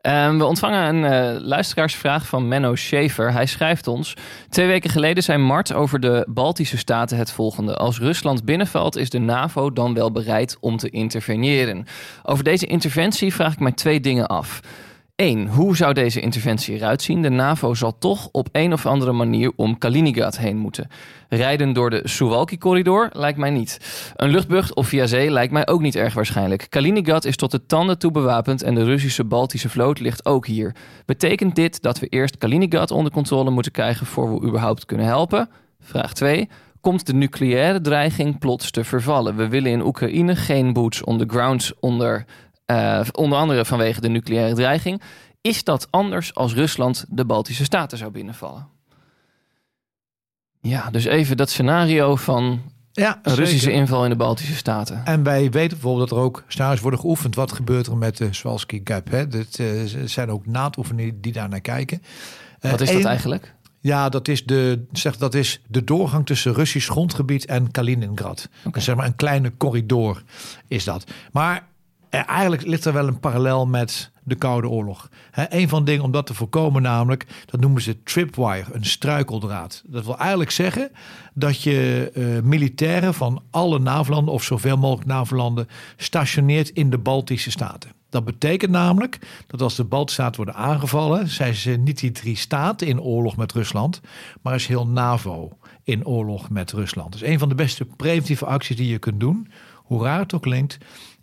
[0.08, 3.32] Um, we ontvangen een uh, luisteraarsvraag van Menno Schaefer.
[3.32, 4.16] Hij schrijft ons:
[4.48, 9.10] Twee weken geleden zei Mart over de Baltische staten het volgende: Als Rusland binnenvalt, is
[9.10, 11.86] de NAVO dan wel bereid om te interveneren?
[12.22, 14.60] Over deze interventie vraag ik mij twee dingen af.
[15.22, 15.48] 1.
[15.48, 17.22] Hoe zou deze interventie eruit zien?
[17.22, 20.88] De NAVO zal toch op een of andere manier om Kaliningrad heen moeten.
[21.28, 23.78] Rijden door de Suwalki-corridor lijkt mij niet.
[24.16, 26.66] Een luchtbrug of via zee lijkt mij ook niet erg waarschijnlijk.
[26.68, 30.74] Kaliningrad is tot de tanden toe bewapend en de Russische Baltische vloot ligt ook hier.
[31.06, 35.48] Betekent dit dat we eerst Kaliningrad onder controle moeten krijgen voor we überhaupt kunnen helpen?
[35.80, 36.48] Vraag 2
[36.80, 39.36] komt de nucleaire dreiging plots te vervallen.
[39.36, 42.24] We willen in Oekraïne geen boots on the ground onder
[42.66, 45.02] uh, onder andere vanwege de nucleaire dreiging.
[45.40, 48.68] Is dat anders als Rusland de Baltische Staten zou binnenvallen?
[50.60, 55.04] Ja, dus even dat scenario van ja, een Russische inval in de Baltische Staten.
[55.04, 57.34] En wij weten bijvoorbeeld dat er ook scenario's worden geoefend.
[57.34, 59.10] Wat gebeurt er met de Swalski Gap?
[59.10, 59.28] Hè?
[59.28, 62.02] Dat uh, zijn ook naadoefeningen die daar naar kijken.
[62.60, 63.54] Uh, Wat is dat eigenlijk?
[63.80, 68.48] Ja, dat is, de, zeg, dat is de doorgang tussen Russisch grondgebied en Kaliningrad.
[68.64, 68.82] Okay.
[68.82, 70.22] zeg maar een kleine corridor
[70.68, 71.04] is dat.
[71.32, 71.66] Maar
[72.20, 75.08] eigenlijk ligt er wel een parallel met de Koude Oorlog.
[75.30, 78.84] He, een van de dingen om dat te voorkomen, namelijk, dat noemen ze tripwire, een
[78.84, 79.82] struikeldraad.
[79.86, 80.90] Dat wil eigenlijk zeggen
[81.34, 87.50] dat je uh, militairen van alle NAVO-landen of zoveel mogelijk NAVO-landen stationeert in de Baltische
[87.50, 87.90] Staten.
[88.08, 92.36] Dat betekent namelijk dat als de Baltische Staten worden aangevallen, zijn ze niet die drie
[92.36, 94.00] staten in oorlog met Rusland,
[94.42, 97.12] maar is heel NAVO in oorlog met Rusland.
[97.12, 100.42] Dus een van de beste preventieve acties die je kunt doen, hoe raar het ook
[100.42, 100.78] klinkt,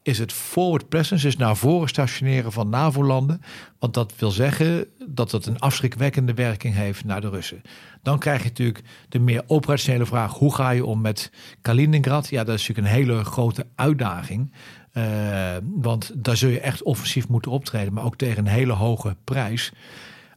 [0.10, 3.42] is het forward presence, is naar voren stationeren van NAVO-landen.
[3.80, 7.62] Want dat wil zeggen dat het een afschrikwekkende werking heeft naar de Russen.
[8.02, 12.30] Dan krijg je natuurlijk de meer operationele vraag: hoe ga je om met Kaliningrad?
[12.30, 14.54] Ja, dat is natuurlijk een hele grote uitdaging.
[14.94, 19.16] Uh, want daar zul je echt offensief moeten optreden, maar ook tegen een hele hoge
[19.24, 19.72] prijs.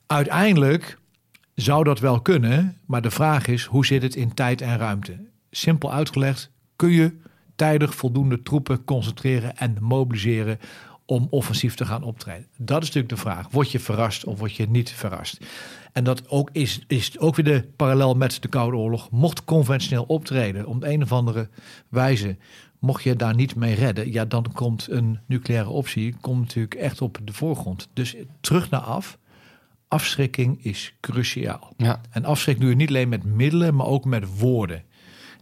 [0.06, 0.98] Uiteindelijk
[1.54, 5.16] zou dat wel kunnen, maar de vraag is: hoe zit het in tijd en ruimte?
[5.50, 7.20] Simpel uitgelegd, kun je
[7.55, 10.59] tijdig voldoende troepen concentreren en mobiliseren
[11.07, 12.47] om offensief te gaan optreden?
[12.57, 13.51] Dat is natuurlijk de vraag.
[13.51, 15.45] Word je verrast of word je niet verrast?
[15.93, 19.11] En dat ook is, is ook weer de parallel met de Koude Oorlog.
[19.11, 21.49] Mocht conventioneel optreden om de een of andere
[21.88, 22.37] wijze,
[22.79, 27.01] mocht je daar niet mee redden, ja, dan komt een nucleaire optie komt natuurlijk echt
[27.01, 27.88] op de voorgrond.
[27.93, 29.19] Dus terug naar af.
[29.88, 31.73] Afschrikking is cruciaal.
[31.77, 32.01] Ja.
[32.11, 34.83] En afschrik doe je niet alleen met middelen, maar ook met woorden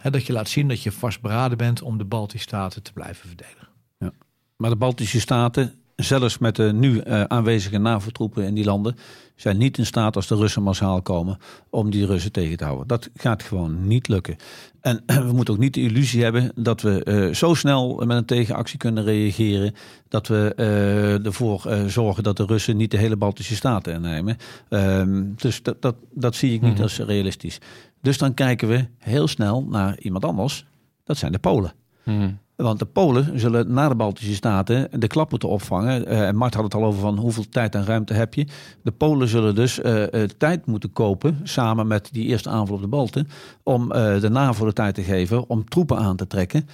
[0.02, 3.68] dat je laat zien dat je vastberaden bent om de Baltische Staten te blijven verdedigen.
[3.98, 4.10] Ja.
[4.56, 8.96] Maar de Baltische Staten, zelfs met de nu uh, aanwezige NAVO-troepen in die landen,
[9.36, 11.38] zijn niet in staat als de Russen massaal komen
[11.70, 12.86] om die Russen tegen te houden.
[12.86, 14.36] Dat gaat gewoon niet lukken.
[14.80, 18.24] En we moeten ook niet de illusie hebben dat we uh, zo snel met een
[18.24, 19.74] tegenactie kunnen reageren.
[20.08, 24.36] Dat we uh, ervoor zorgen dat de Russen niet de hele Baltische Staten innemen.
[24.68, 26.82] Ehm, dus dat, dat, dat zie ik niet mhm.
[26.82, 27.58] als realistisch.
[28.00, 30.66] Dus dan kijken we heel snel naar iemand anders.
[31.04, 31.72] Dat zijn de Polen.
[32.02, 32.38] Hmm.
[32.56, 36.08] Want de Polen zullen na de Baltische Staten de klap moeten opvangen.
[36.08, 38.46] Uh, en Mart had het al over van hoeveel tijd en ruimte heb je.
[38.82, 40.04] De Polen zullen dus uh,
[40.38, 43.28] tijd moeten kopen, samen met die eerste aanval op de Balten,
[43.62, 46.68] om de NAVO de tijd te geven om troepen aan te trekken.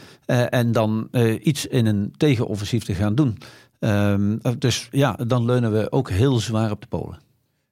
[0.51, 1.09] en dan
[1.43, 3.39] iets in een tegenoffensief te gaan doen.
[3.79, 7.19] Ehm, dus ja, dan leunen we ook heel zwaar op de Polen.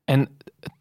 [0.04, 0.28] En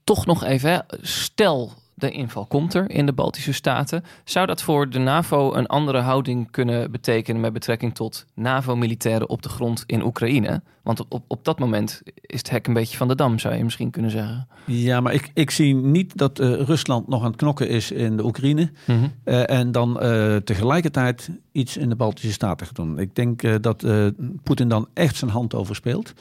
[0.03, 1.71] toch nog even, stel
[2.03, 4.03] de inval komt er in de Baltische Staten.
[4.23, 9.41] Zou dat voor de NAVO een andere houding kunnen betekenen met betrekking tot NAVO-militairen op
[9.41, 10.61] de grond in Oekraïne?
[10.84, 13.56] Want op, op, op, dat moment is het hek een beetje van de dam, zou
[13.56, 14.48] je misschien kunnen zeggen.
[14.65, 18.17] Ja, maar ik, ik zie niet dat uh, Rusland nog aan het knokken is in
[18.17, 18.72] de Oekraïne.
[18.86, 19.12] Mm -hmm.
[19.26, 23.00] uh, en dan uh, tegelijkertijd iets in de Baltische Staten gaat doen.
[23.00, 24.08] Ik denk eh, dat eh,
[24.43, 26.13] Poetin dan echt zijn hand overspeelt.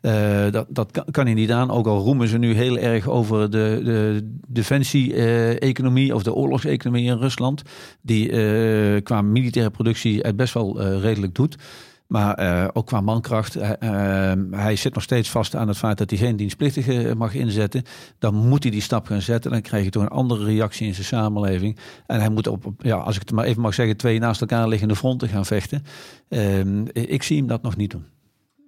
[0.00, 1.70] Eh, dat dat kan, kan hij niet aan.
[1.70, 7.18] Ook al roemen ze nu heel erg over de, de defensie-economie of de oorlogseconomie in
[7.18, 7.62] Rusland.
[8.00, 8.28] Die
[9.02, 11.56] qua militaire productie het best wel redelijk doet.
[12.10, 16.10] Maar uh, ook qua mankracht, uh, hij zit nog steeds vast aan het feit dat
[16.10, 17.82] hij geen dienstplichtige mag inzetten.
[18.18, 19.50] Dan moet hij die stap gaan zetten.
[19.50, 21.78] Dan krijg je toch een andere reactie in zijn samenleving.
[22.06, 24.68] En hij moet op, ja, als ik het maar even mag zeggen, twee naast elkaar
[24.68, 25.82] liggende fronten gaan vechten.
[26.28, 26.60] Uh,
[26.92, 28.04] ik zie hem dat nog niet doen.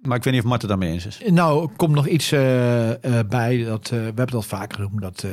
[0.03, 1.21] Maar ik weet niet of Marten daarmee eens is.
[1.27, 2.95] Nou, er komt nog iets uh, uh,
[3.29, 3.63] bij.
[3.63, 5.01] Dat, uh, we hebben het al vaker genoemd.
[5.01, 5.25] Dat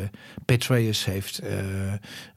[0.44, 1.42] Petraeus heeft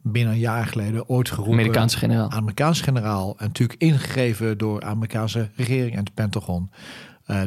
[0.01, 1.53] binnen een jaar geleden ooit geroepen.
[1.53, 2.31] Amerikaanse generaal.
[2.31, 3.35] Amerikaanse generaal.
[3.37, 6.71] En natuurlijk ingegeven door de Amerikaanse regering en het Pentagon.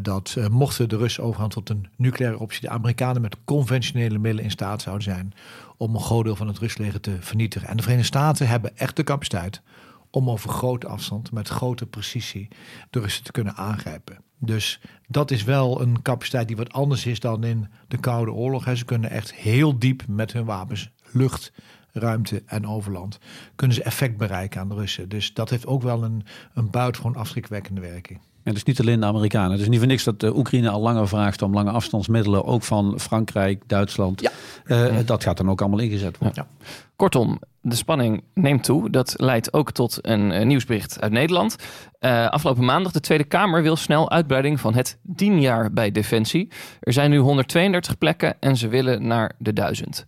[0.03, 2.61] dat mochten de Russen overgaan tot een nucleaire optie.
[2.61, 5.33] De Amerikanen met conventionele middelen in staat zouden zijn.
[5.77, 7.69] Om een groot deel van het Rustleger te vernietigen.
[7.69, 9.63] En de Verenigde Staten hebben echt de capaciteit
[10.11, 12.49] om over grote afstand met grote precisie
[12.91, 14.17] de Russen te kunnen aangrijpen.
[14.39, 18.77] Dus dat is wel een capaciteit die wat anders is dan in de Koude Oorlog.
[18.77, 21.53] Ze kunnen echt heel diep met hun wapens, lucht,
[21.93, 23.19] ruimte en overland,
[23.55, 25.09] kunnen ze effect bereiken aan de Russen.
[25.09, 28.21] Dus dat heeft ook wel een, een buitengewoon afschrikwekkende werking.
[28.47, 29.51] En het is niet alleen de Amerikanen.
[29.51, 32.45] Het is niet voor niks dat de eh, Oekraïne al langer vraagt om lange afstandsmiddelen,
[32.45, 34.21] ook van Frankrijk, Duitsland.
[34.21, 34.31] Ja.
[34.65, 36.47] Uh, dat gaat dan ook allemaal ingezet worden.
[36.59, 36.67] Ja.
[36.97, 38.91] Kortom, de spanning neemt toe.
[38.91, 41.57] Dat leidt ook tot een nieuwsbericht uit Nederland.
[42.01, 46.49] Uh, afgelopen maandag, de Tweede Kamer wil snel uitbreiding van het dienjaar bij Defensie.
[46.81, 50.07] Er zijn nu 132 plekken en ze willen naar de 1000.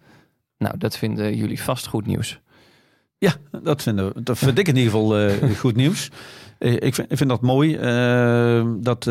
[0.59, 2.41] Nou, dat vinden jullie vast goed nieuws.
[3.19, 6.11] Ja, dat, vinden, dat vind ik in ieder geval uh, goed nieuws.
[6.59, 7.77] Ik vind, ik vind dat mooi
[8.81, 9.05] dat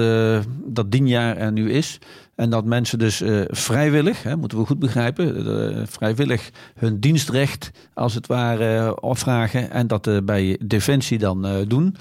[0.65, 2.00] dat dienjaar er nu is.
[2.38, 7.72] En dat mensen dus uh, vrijwillig, hè, moeten we goed begrijpen, uh, vrijwillig hun dienstrecht
[7.93, 9.72] als het ware opvragen.
[9.72, 11.96] En dat uh, bij Defensie dan doen.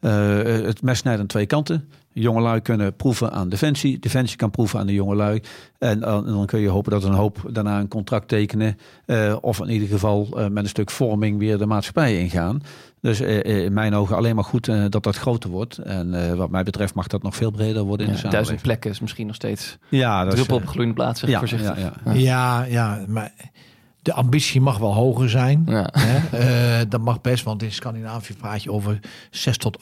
[0.00, 1.88] het mes snijdt aan twee kanten.
[2.12, 3.98] Jongelui kunnen proeven aan Defensie.
[3.98, 5.42] Defensie kan proeven aan de jongelui.
[5.78, 8.78] En, en dan kun je hopen dat een hoop daarna een contract tekenen.
[9.40, 12.62] of in ieder geval met een stuk vorming weer de maatschappij ingaan.
[13.00, 15.78] Dus in mijn ogen alleen maar goed dat dat groter wordt.
[15.78, 18.32] En wat mij betreft mag dat nog veel breder worden in de samenleving.
[18.32, 21.78] Duizend plekken is misschien nog steeds ja, dat druppel op gloeiende plaats, ja, voorzichtig.
[21.78, 22.12] Ja, ja.
[22.12, 23.32] ja, ja, maar
[24.02, 25.62] de ambitie mag wel hoger zijn.
[25.66, 25.88] Ja.
[25.92, 26.80] Hè?
[26.80, 29.78] Uh, dat mag best, want in Scandinavië praat je over 6 tot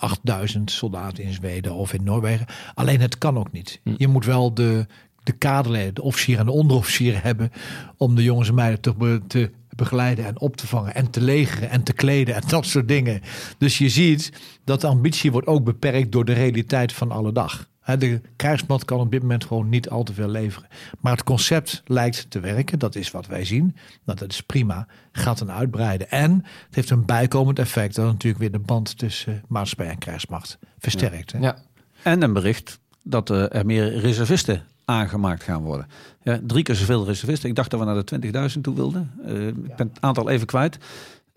[0.56, 2.46] 8.000 soldaten in Zweden of in Noorwegen.
[2.74, 3.80] Alleen het kan ook niet.
[3.82, 3.94] Hm.
[3.96, 4.86] Je moet wel de,
[5.22, 7.52] de kaderleden, de officieren en de onderofficieren hebben
[7.96, 11.70] om de jongens en meiden te, te begeleiden en op te vangen en te legeren
[11.70, 13.20] en te kleden en dat soort dingen.
[13.58, 14.32] Dus je ziet
[14.64, 17.68] dat de ambitie wordt ook beperkt door de realiteit van alle dag.
[17.96, 20.68] De krijgsmacht kan op dit moment gewoon niet al te veel leveren.
[21.00, 22.78] Maar het concept lijkt te werken.
[22.78, 23.76] Dat is wat wij zien.
[24.04, 24.86] Nou, dat is prima.
[25.12, 26.10] Gaat dan uitbreiden.
[26.10, 26.32] En
[26.66, 27.94] het heeft een bijkomend effect.
[27.94, 31.32] Dat natuurlijk weer de band tussen maatschappij en krijgsmacht versterkt.
[31.32, 31.38] Ja.
[31.40, 31.58] ja.
[32.02, 35.86] En een bericht dat er meer reservisten aangemaakt gaan worden.
[36.22, 37.48] Ja, drie keer zoveel reservisten.
[37.48, 39.10] Ik dacht dat we naar de 20.000 toe wilden.
[39.26, 40.78] Uh, Ik ben het aantal even kwijt.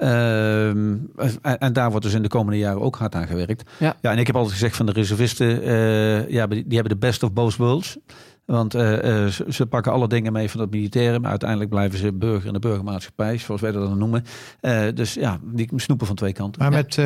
[0.02, 0.68] Uh,
[1.42, 3.70] en, daar wordt dus in de komende jaren ook hard aan gewerkt.
[3.78, 6.98] Ja, ja en ik heb altijd gezegd van de reservisten, uh, ja, die, hebben de
[6.98, 7.98] best of both worlds.
[8.46, 12.14] Want uh, ze, ze, pakken alle dingen mee van het militaire, maar uiteindelijk blijven ze
[12.14, 14.24] burger in de burgermaatschappij, zoals wij dat dan noemen.
[14.96, 16.62] dus ja, die snoepen van twee kanten.
[16.62, 16.98] Maar met,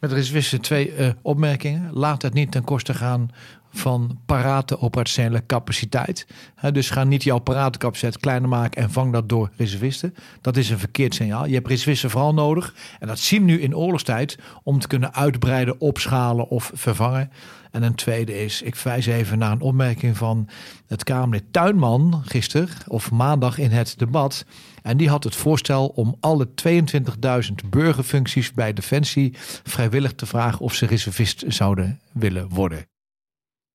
[0.00, 1.90] met reservisten twee opmerkingen.
[1.92, 3.30] Laat het niet ten koste gaan
[3.78, 6.26] van parate operationele capaciteit.
[6.72, 10.14] dus ga niet jouw paratencapaciteit kleiner maken en vang dat door reservisten.
[10.40, 11.46] Dat is een verkeerd signaal.
[11.46, 12.74] Je hebt reservisten vooral nodig.
[12.98, 17.30] En dat zien we nu in oorlogstijd om te kunnen uitbreiden, opschalen of vervangen.
[17.70, 20.48] En een tweede is, ik wijs even naar een opmerking van
[20.86, 24.44] het Kamerlid Tuinman gisteren of maandag in het debat.
[24.82, 30.74] En die had het voorstel om alle 22.000 burgerfuncties bij Defensie vrijwillig te vragen of
[30.74, 32.95] ze reservist zouden willen worden.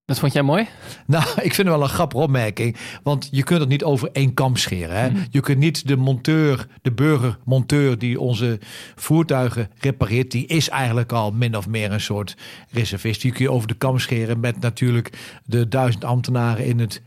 [0.05, 0.67] Dat vond jij mooi?
[1.05, 2.77] Nou, ik vind het wel een grappige opmerking.
[3.03, 4.99] Want je kunt het niet over één kam scheren.
[4.99, 5.09] Hè?
[5.09, 5.23] Mhm.
[5.29, 8.59] Je kunt niet de monteur, de burgermonteur die onze
[8.95, 12.37] voertuigen repareert, die is eigenlijk al min of meer een soort
[12.69, 13.21] reservist.
[13.21, 17.01] Die kun je over de kam scheren met natuurlijk de duizend ambtenaren in het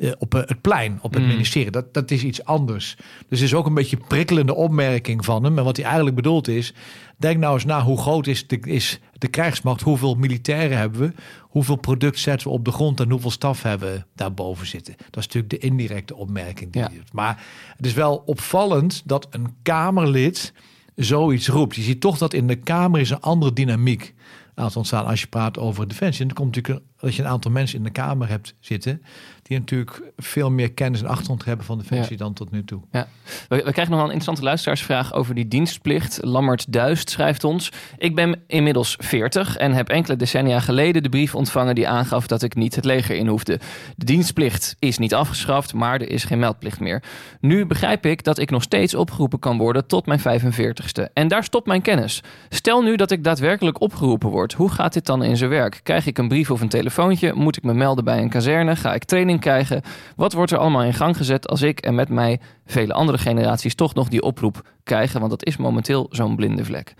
[0.00, 1.30] eh, op eh, het plein, op het mhm.
[1.30, 1.70] ministerie.
[1.70, 2.96] Dat, dat is iets anders.
[3.28, 5.58] Dus het is ook een beetje prikkelende opmerking van hem.
[5.58, 6.74] En wat hij eigenlijk bedoelt is...
[7.20, 9.80] denk nou eens na, hoe groot is de, is de krijgsmacht?
[9.80, 11.12] Hoeveel militairen hebben we?
[11.40, 13.00] Hoeveel product zetten we op de grond?
[13.00, 14.94] En hoeveel staf hebben we daarboven zitten?
[14.96, 16.72] Dat is natuurlijk de indirecte opmerking.
[16.72, 16.90] Die ja.
[17.12, 17.44] Maar
[17.76, 20.52] het is wel opvallend dat een Kamerlid
[20.94, 21.76] zoiets roept.
[21.76, 24.14] Je ziet toch dat in de Kamer is een andere dynamiek
[24.54, 26.22] aan het ontstaan als je praat over defensie.
[26.22, 29.02] En er komt natuurlijk dat je een aantal mensen in de Kamer hebt zitten...
[29.42, 32.80] die natuurlijk veel meer kennis en achtergrond hebben van Defensie dan tot nu toe.
[32.90, 33.08] Ja.
[33.48, 36.18] We, we krijgen nog wel een interessante luisteraarsvraag over die dienstplicht.
[36.22, 37.72] Lammert Duist schrijft ons...
[37.98, 41.74] Ik ben inmiddels 40 en heb enkele decennia geleden de brief ontvangen...
[41.74, 43.60] die aangaf dat ik niet het leger in hoefde.
[43.96, 47.02] De dienstplicht is niet afgeschaft, maar er is geen meldplicht meer.
[47.40, 51.12] Nu begrijp ik dat ik nog steeds opgeroepen kan worden tot mijn 45ste.
[51.12, 52.22] En daar stopt mijn kennis.
[52.48, 54.52] Stel nu dat ik daadwerkelijk opgeroepen word.
[54.52, 55.80] Hoe gaat dit dan in zijn werk?
[55.82, 57.32] Krijg ik een brief of een telefoontje?
[57.34, 58.76] Moet ik me melden bij een kazerne?
[58.76, 59.82] Ga ik training krijgen?
[60.16, 63.74] Wat wordt er allemaal in gang gezet als ik en met mij vele andere generaties
[63.74, 65.18] toch nog die oproep krijgen?
[65.18, 66.94] Want dat is momenteel zo'n blinde vlek.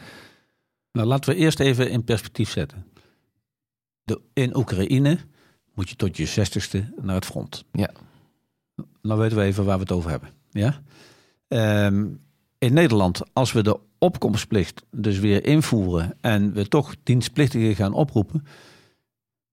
[0.92, 2.86] Nou, laten we eerst even in perspectief zetten.
[4.02, 5.18] De, in Oekraïne
[5.74, 7.64] moet je tot je zestigste naar het front.
[7.72, 7.90] Ja.
[9.02, 10.28] Nou weten we even waar we het over hebben.
[10.50, 10.82] Ja?
[11.48, 12.06] Ehm,
[12.58, 18.44] in Nederland, als we de opkomstplicht dus weer invoeren en we toch dienstplichtigen gaan oproepen,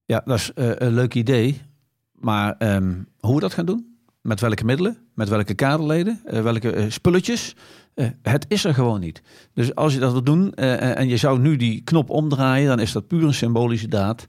[0.07, 1.61] ja, dat is eh, een leuk idee.
[2.11, 6.75] Maar ehm, hoe we dat gaan doen, met welke middelen, met welke kaderleden, uh, welke
[6.75, 7.55] uh, spulletjes,
[8.21, 9.21] het is er gewoon niet.
[9.53, 12.91] Dus als je dat wil doen en je zou nu die knop omdraaien, dan is
[12.91, 14.25] dat puur een symbolische daad.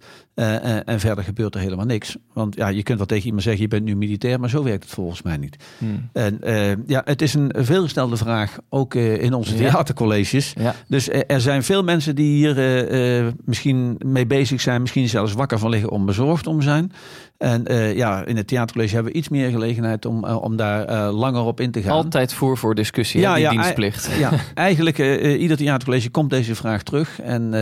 [0.84, 2.16] En verder gebeurt er helemaal niks.
[2.32, 4.84] Want ja, je kunt wel tegen iemand zeggen, je bent nu militair, maar zo werkt
[4.84, 5.56] het volgens mij niet.
[5.78, 6.08] Hmm.
[6.12, 6.40] En
[6.86, 10.52] ja, het is een veelgestelde vraag, ook in onze theatercolleges.
[10.58, 10.74] Ja.
[10.88, 15.70] Dus er zijn veel mensen die hier misschien mee bezig zijn, misschien zelfs wakker van
[15.70, 16.92] liggen om bezorgd om zijn.
[17.38, 21.10] En uh, ja, in het theatercollege hebben we iets meer gelegenheid om, uh, om daar
[21.10, 21.92] langer op in te gaan.
[21.92, 24.10] Altijd voor voor discussie, ja, die ja, dienstplicht.
[24.18, 24.98] Ja, eigenlijk
[25.38, 27.20] ieder theatercollege komt deze vraag terug.
[27.20, 27.54] En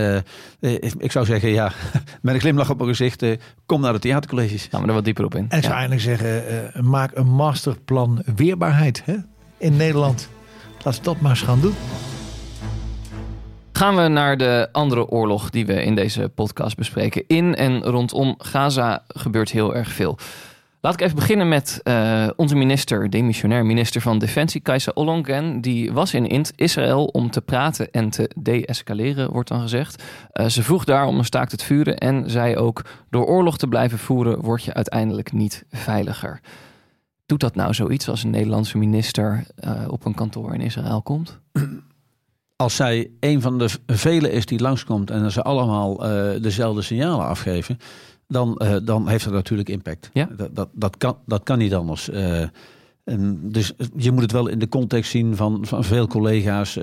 [0.97, 1.71] ik zou zeggen, ja,
[2.21, 3.23] met een glimlach op mijn gezicht,
[3.65, 4.67] kom naar de theatercolleges.
[4.71, 5.45] Gaan we er wat dieper op in.
[5.49, 9.15] En ik zou eigenlijk zeggen, maak een masterplan weerbaarheid hè?
[9.57, 10.29] in Nederland.
[10.83, 11.73] Laten we dat maar eens gaan doen.
[13.77, 17.23] Gaan we naar de andere oorlog die we in deze podcast bespreken.
[17.27, 20.17] In en rondom Gaza gebeurt heel erg veel.
[20.87, 25.61] Laat ik even beginnen met uh, onze minister, demissionair minister van Defensie, Kajsa Ollongren.
[25.61, 30.03] Die was in Israël om te praten en te de-escaleren, wordt dan gezegd.
[30.33, 32.85] Uh, ze vroeg daar om een staakt het vuren en zei ook...
[33.09, 36.39] door oorlog te blijven voeren word je uiteindelijk niet veiliger.
[37.25, 41.39] Doet dat nou zoiets als een Nederlandse minister uh, op een kantoor in Israël komt?
[42.55, 45.97] als zij een van de velen is die langskomt en ze allemaal
[46.41, 47.77] dezelfde signalen afgeven,
[48.27, 50.09] dan, uh, dan heeft dat natuurlijk impact.
[50.13, 50.29] Ja?
[50.37, 52.09] Dat, dat, dat, kan, dat kan niet anders.
[52.09, 52.41] Uh,
[53.03, 56.75] en dus je moet het wel in de context zien van, van veel collega's,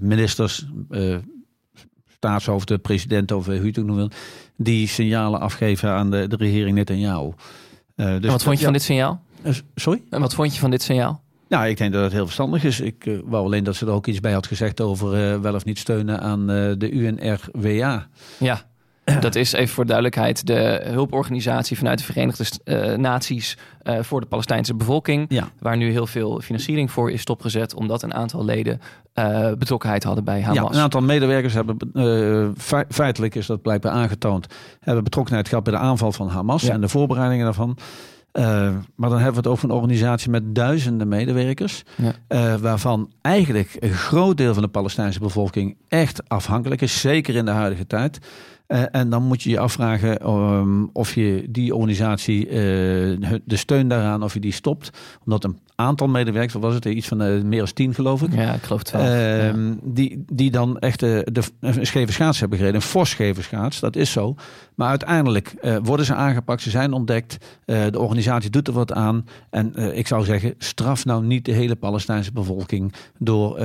[0.00, 0.66] ministers,
[2.08, 4.10] staatshoofden, president of hoe je het ook wil,
[4.56, 7.32] die signalen afgeven aan de, de regering Netanyahu.
[7.94, 9.22] dus en wat vond je ja, van dit signaal?
[9.74, 10.02] sorry?
[10.10, 11.22] En wat vond je van dit signaal?
[11.50, 12.80] Nou, ik denk dat het heel verstandig is.
[12.80, 15.54] Ik uh, wou alleen dat ze er ook iets bij had gezegd over uh, wel
[15.54, 18.08] of niet steunen aan uh, de UNRWA.
[18.38, 18.69] Ja,
[19.20, 23.56] dat is even voor duidelijkheid de hulporganisatie vanuit de Verenigde Naties
[24.00, 25.26] voor de Palestijnse bevolking.
[25.28, 25.48] Ja.
[25.58, 28.80] Waar nu heel veel financiering voor is stopgezet, omdat een aantal leden
[29.58, 30.70] betrokkenheid hadden bij Hamas.
[30.70, 31.76] Ja, een aantal medewerkers hebben,
[32.58, 34.46] fe feitelijk is dat blijkbaar aangetoond,
[34.80, 36.72] hebben betrokkenheid gehad bij de aanval van Hamas Ja.
[36.72, 37.78] en de voorbereidingen daarvan.
[38.32, 38.44] Uh,
[38.94, 41.82] maar dan hebben we het over een organisatie met duizenden medewerkers.
[41.96, 42.12] Ja.
[42.28, 47.00] Uh, waarvan eigenlijk een groot deel van de Palestijnse bevolking echt afhankelijk is.
[47.00, 48.18] Zeker in de huidige tijd.
[48.72, 54.22] Uh, en dan moet je je afvragen um, of je die organisatie, de steun daaraan,
[54.22, 54.90] of je die stopt.
[55.24, 58.34] Omdat een aantal medewerkers, wat was het, iets van meer dan tien geloof ik.
[58.34, 59.06] Ja, ik geloof twaalf.
[59.06, 59.48] ja.
[59.48, 62.80] Ehm, die, die dan echt de, de, een scheve schaats hebben gereden.
[62.80, 64.34] Een fors scheve schaats, dat is zo.
[64.74, 67.36] Maar uiteindelijk uh, worden ze aangepakt, ze zijn ontdekt.
[67.66, 69.26] Uh, de organisatie doet er wat aan.
[69.50, 73.58] En uh, ik zou zeggen, straf nou niet de hele Palestijnse bevolking door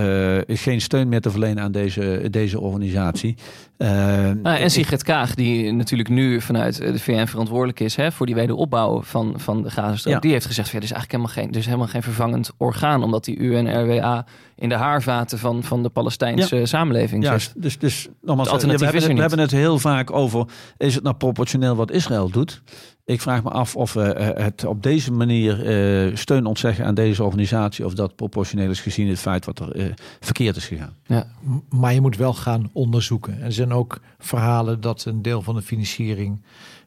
[0.48, 3.36] geen steun meer te verlenen aan deze, deze organisatie.
[3.78, 8.36] nou, en Sigrid Kaag, die natuurlijk nu vanuit de VN verantwoordelijk is hè, voor die
[8.36, 10.20] wederopbouw van, van de Gazastrook, Ja.
[10.20, 13.04] die heeft gezegd: ja, er is eigenlijk helemaal geen, er is helemaal geen vervangend orgaan,
[13.04, 17.32] omdat die UNRWA in de haarvaten van, van de Palestijnse samenleving zit.
[17.32, 19.80] Juist, dus, dus nogmaals, Het alternatief we, is hebben, er het, we hebben het heel
[19.80, 20.46] vaak over,
[20.78, 22.62] is het nou proportioneel wat Israël doet?
[23.06, 26.94] Ik vraag me af of we eh, het op deze manier eh, steun ontzeggen aan
[26.94, 29.86] deze organisatie, of dat proportioneel is gezien het feit wat er eh,
[30.20, 30.96] verkeerd is gegaan.
[31.06, 31.28] Ja.
[31.70, 33.42] Maar je moet wel gaan onderzoeken.
[33.42, 36.42] Er zijn ook verhalen dat een deel van de financiering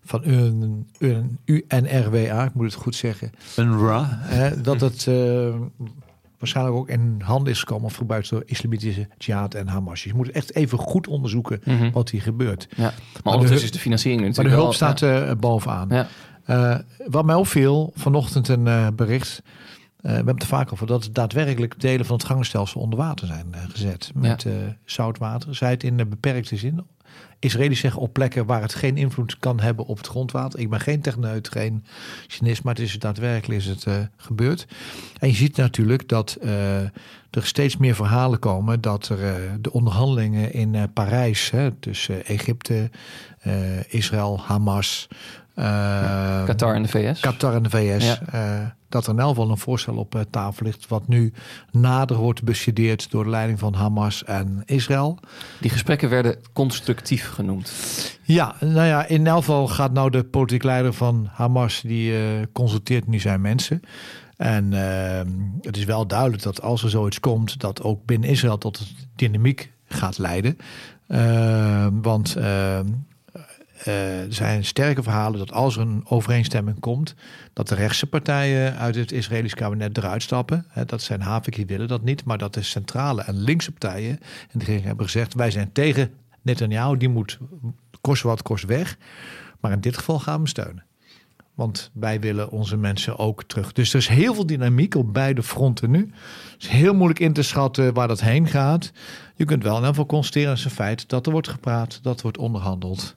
[0.09, 4.07] van een, een UNRWA, ik moet het goed zeggen, UNRWA.
[4.11, 5.55] hè, dat het eh,
[6.38, 10.05] waarschijnlijk ook in handen is gekomen of gebruikt door islamitische jihad en Hamas.
[10.05, 11.90] Je moet echt even goed onderzoeken Mhm.
[11.90, 12.68] wat hier gebeurt.
[12.77, 12.83] Ja.
[12.83, 15.88] Maar, de ondertussen hulp- is de financiering Maar natuurlijk de hulp wel- staat er bovenaan.
[15.90, 16.07] Ja.
[16.44, 19.42] Eh, wat mij opviel, vanochtend een eh, bericht
[20.00, 23.46] we hebben het er vaak over dat daadwerkelijk delen van het gangenstelsel onder water zijn
[23.54, 24.11] uh, gezet.
[24.14, 24.52] Met uh,
[24.84, 25.54] zoutwater.
[25.54, 26.87] Zij het in de beperkte zin.
[27.38, 30.61] Israëli's zeggen op plekken waar het geen invloed kan hebben op het grondwater.
[30.61, 31.84] Ik ben geen techneut, geen
[32.26, 34.66] cynist, maar het is daadwerkelijk is het uh, gebeurd.
[35.18, 36.92] En je ziet natuurlijk dat er
[37.31, 42.90] steeds meer verhalen komen dat er de onderhandelingen in Parijs hè, tussen Egypte,
[43.88, 45.08] Israël, Hamas.
[45.63, 47.21] Ja, Qatar en de VS.
[47.21, 48.04] Qatar en de VS.
[48.04, 51.33] Ja dat er in elk geval een voorstel op eh, tafel ligt, wat nu
[51.71, 55.19] nader wordt bestudeerd door de leiding van Hamas en Israël.
[55.61, 57.73] Die gesprekken werden constructief genoemd.
[58.23, 62.21] Ja, nou ja, in elk geval gaat nou de politiek leider van Hamas, die uh,
[62.52, 63.81] consulteert nu zijn mensen.
[64.37, 65.21] En uh,
[65.61, 68.83] het is wel duidelijk dat als er zoiets komt, dat ook binnen Israël tot
[69.17, 70.56] dynamiek gaat leiden.
[71.09, 72.79] Uh, want uh,
[73.88, 77.14] er zijn sterke verhalen dat als er een overeenstemming komt,
[77.52, 80.66] dat de rechtse partijen uit het Israëlisch kabinet eruit stappen.
[80.86, 84.18] dat zijn Havik, die willen dat niet, maar dat de centrale en linkse partijen
[84.50, 86.10] en die hebben gezegd: wij zijn tegen
[86.42, 87.38] Netanyahu, die moet
[88.00, 88.96] kost wat kost weg.
[89.60, 90.84] Maar in dit geval gaan we steunen.
[91.54, 93.72] Want wij willen onze mensen ook terug.
[93.72, 96.12] Dus er is heel veel dynamiek op beide fronten nu.
[96.52, 98.92] Het is heel moeilijk in te schatten waar dat heen gaat.
[99.34, 102.20] Je kunt wel in ieder geval constateren als een feit dat er wordt gepraat, dat
[102.20, 103.16] wordt onderhandeld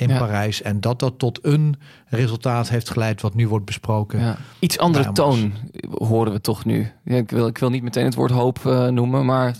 [0.00, 0.62] in Parijs.
[0.62, 1.76] En dat dat tot een
[2.06, 4.20] resultaat heeft geleid wat nu wordt besproken.
[4.20, 4.36] Ja.
[4.58, 5.52] Iets andere toon
[5.90, 6.92] horen we toch nu.
[7.04, 9.56] Ja, ik, wil, ik wil niet meteen het woord hoop uh, noemen, maar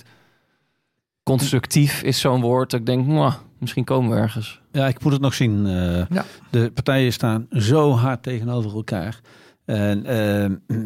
[1.22, 2.70] constructief is zo'n woord.
[2.70, 4.60] Dat ik denk, misschien komen we ergens.
[4.72, 5.66] Ja, ik moet het nog zien.
[5.66, 6.24] Uh, ja.
[6.50, 9.20] De partijen staan zo hard tegenover elkaar.
[9.64, 9.98] En
[10.68, 10.78] uh,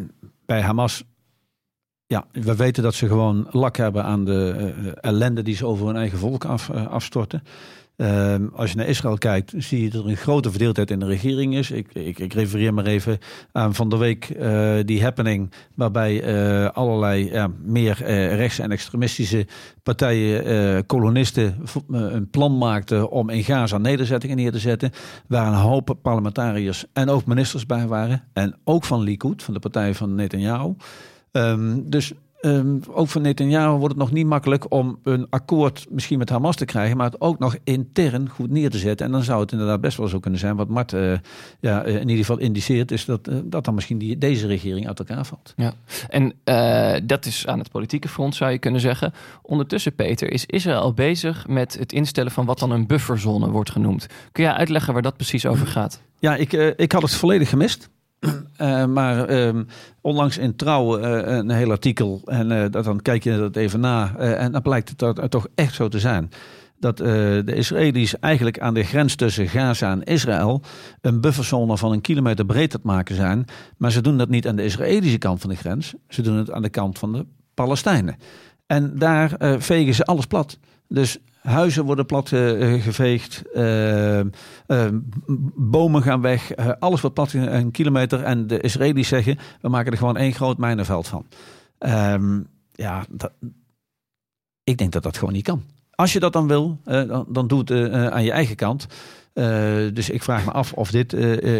[0.45, 1.03] bij Hamas
[2.07, 5.87] ja, we weten dat ze gewoon lak hebben aan de uh, ellende die ze over
[5.87, 7.43] hun eigen volk af, uh, afstorten.
[7.97, 11.05] Ehm, als je naar Israël kijkt, zie je dat er een grote verdeeldheid in de
[11.05, 11.71] regering is.
[11.71, 13.17] Ik, ik, ik refereer maar even
[13.51, 19.47] aan van de week uh, die happening, waarbij uh, allerlei meer uh, rechts- en extremistische
[19.83, 21.55] partijen, kolonisten,
[21.91, 24.91] een plan maakten om in Gaza nederzettingen neer te zetten.
[25.27, 28.23] Waar een hoop parlementariërs en ook ministers bij waren.
[28.33, 30.73] En ook van Likud, van de partij van Netanyahu.
[31.31, 32.13] Um, dus
[32.45, 36.55] Um, ook van Netanyahu wordt het nog niet makkelijk om een akkoord misschien met Hamas
[36.55, 39.05] te krijgen, maar het ook nog intern goed neer te zetten.
[39.05, 41.17] En dan zou het inderdaad best wel zo kunnen zijn, wat Mart uh,
[41.59, 44.99] ja, in ieder geval indiceert, is dat, uh, dat dan misschien die, deze regering uit
[44.99, 45.53] elkaar valt.
[45.55, 45.73] Ja,
[46.09, 46.33] en
[47.07, 49.13] dat is aan het politieke front zou je kunnen zeggen.
[49.41, 54.07] Ondertussen, Peter, is Israël bezig met het instellen van wat dan een bufferzone wordt genoemd.
[54.31, 56.01] Kun jij uitleggen waar dat precies over gaat?
[56.19, 57.89] Ja, ik, ik had het volledig gemist.
[58.61, 59.67] Uh, maar um,
[60.01, 62.21] onlangs in Trouw uh, een heel artikel.
[62.25, 64.15] En uh, dat, dan kijk je dat even na.
[64.17, 66.29] en dan blijkt het toch echt zo te zijn.
[66.79, 70.61] Dat de Israëli's eigenlijk aan de grens tussen Gaza en Israël.
[71.01, 73.45] een bufferzone van een kilometer breed te maken zijn.
[73.77, 75.93] Maar ze doen dat niet aan de Israëlische kant van de grens.
[76.09, 78.15] Ze doen het aan de kant van de Palestijnen.
[78.67, 80.57] En daar vegen ze alles plat.
[80.87, 83.43] Dus Huizen worden plat uh, geveegd.
[83.53, 84.25] Uh, uh,
[85.55, 86.55] bomen gaan weg.
[86.79, 88.23] alles wordt plat een kilometer.
[88.23, 91.25] En de Israëli's zeggen: we maken er gewoon één groot mijnenveld van.
[91.77, 92.41] Ehm,
[92.71, 93.05] ja,
[94.63, 95.63] ik denk dat dat gewoon niet kan.
[95.91, 97.71] Als je dat dan wil, dan, dan doe het
[98.11, 98.87] aan je eigen kant.
[99.93, 101.11] dus ik vraag me af of dit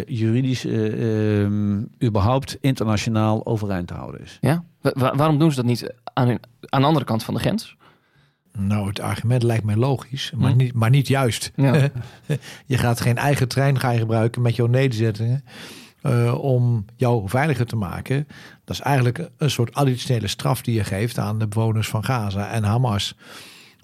[0.07, 4.37] juridisch ehm, überhaupt internationaal overeind te houden is.
[4.41, 4.63] Ja?
[4.93, 6.29] waarom doen ze dat niet aan,
[6.59, 7.77] aan de andere kant van de grens?
[8.57, 10.57] Nou, het argument lijkt mij logisch, maar, hm.
[10.57, 11.51] niet, maar niet juist.
[11.55, 11.89] Ja.
[12.65, 15.43] je gaat geen eigen trein gaan gebruiken met jouw nederzettingen
[16.03, 18.27] uh, om jou veiliger te maken.
[18.63, 22.51] Dat is eigenlijk een soort additionele straf die je geeft aan de bewoners van Gaza
[22.51, 23.15] en Hamas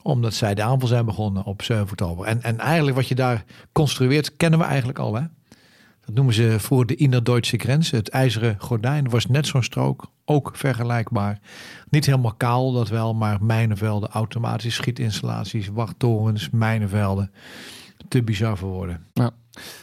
[0.02, 2.26] omdat zij de aanval zijn begonnen op 7 oktober.
[2.26, 5.16] En, en eigenlijk wat je daar construeert, kennen we eigenlijk al.
[5.16, 5.22] Hè?
[6.06, 7.92] Dat noemen ze voor de Innerduitse grens.
[7.92, 11.40] Het ijzeren gordijn was net zo'n strook, ook vergelijkbaar.
[11.90, 17.32] Niet helemaal kaal, dat wel, maar mijnenvelden, automatische schietinstallaties, wachttorens, mijnenvelden.
[18.08, 19.06] Te bizar voor woorden.
[19.14, 19.32] Ja.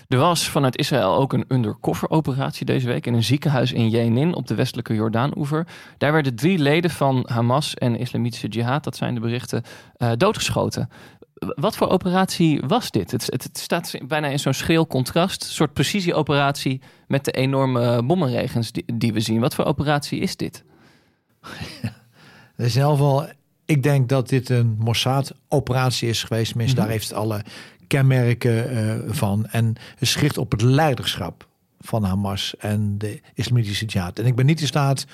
[0.08, 4.34] Er was vanuit Israël ook een undercover operatie deze week in een ziekenhuis in Jenin
[4.34, 5.66] op de westelijke Jordaanoever.
[5.98, 9.62] Daar werden drie leden van Hamas en Islamitische Jihad, dat zijn de berichten,
[9.98, 10.88] uh, doodgeschoten.
[11.38, 13.10] Wat voor operatie was dit?
[13.10, 15.42] Het, het, staat bijna in zo'n schril contrast.
[15.42, 19.40] Een soort precisieoperatie met de enorme bommenregens die, die we zien.
[19.40, 20.64] Wat voor operatie is dit?
[22.56, 23.26] in ieder geval,
[23.64, 26.48] ik denk dat dit een Mossad-operatie is geweest.
[26.48, 27.42] Tenminste, mm daar heeft het alle
[27.86, 29.46] kenmerken uh, van.
[29.46, 31.48] En het schrift op het leiderschap
[31.80, 34.18] van Hamas en de islamitische jihad.
[34.18, 35.06] En ik ben niet in staat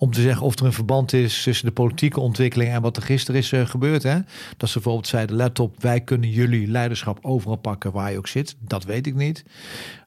[0.00, 3.02] om te zeggen of er een verband is tussen de politieke ontwikkeling en wat er
[3.02, 4.02] gisteren is eh, gebeurd.
[4.02, 4.18] Hè?
[4.56, 8.26] Dat ze bijvoorbeeld zeiden, let op, wij kunnen jullie leiderschap overal pakken waar je ook
[8.26, 8.56] zit.
[8.58, 9.44] Dat weet ik niet.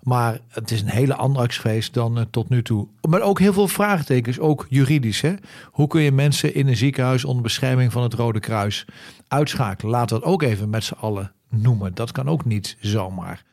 [0.02, 2.88] Maar het is een hele andere actie dan eh, tot nu toe.
[3.10, 5.22] Maar ook heel veel vraagtekens, ook juridisch.
[5.22, 5.34] Hè?
[5.72, 8.86] Hoe kun je mensen in een ziekenhuis onder bescherming van het Rode Kruis
[9.28, 10.02] uitschakelen?
[10.02, 11.94] We dat ook even met z'n allen noemen.
[11.94, 13.44] Dat kan ook niet zomaar.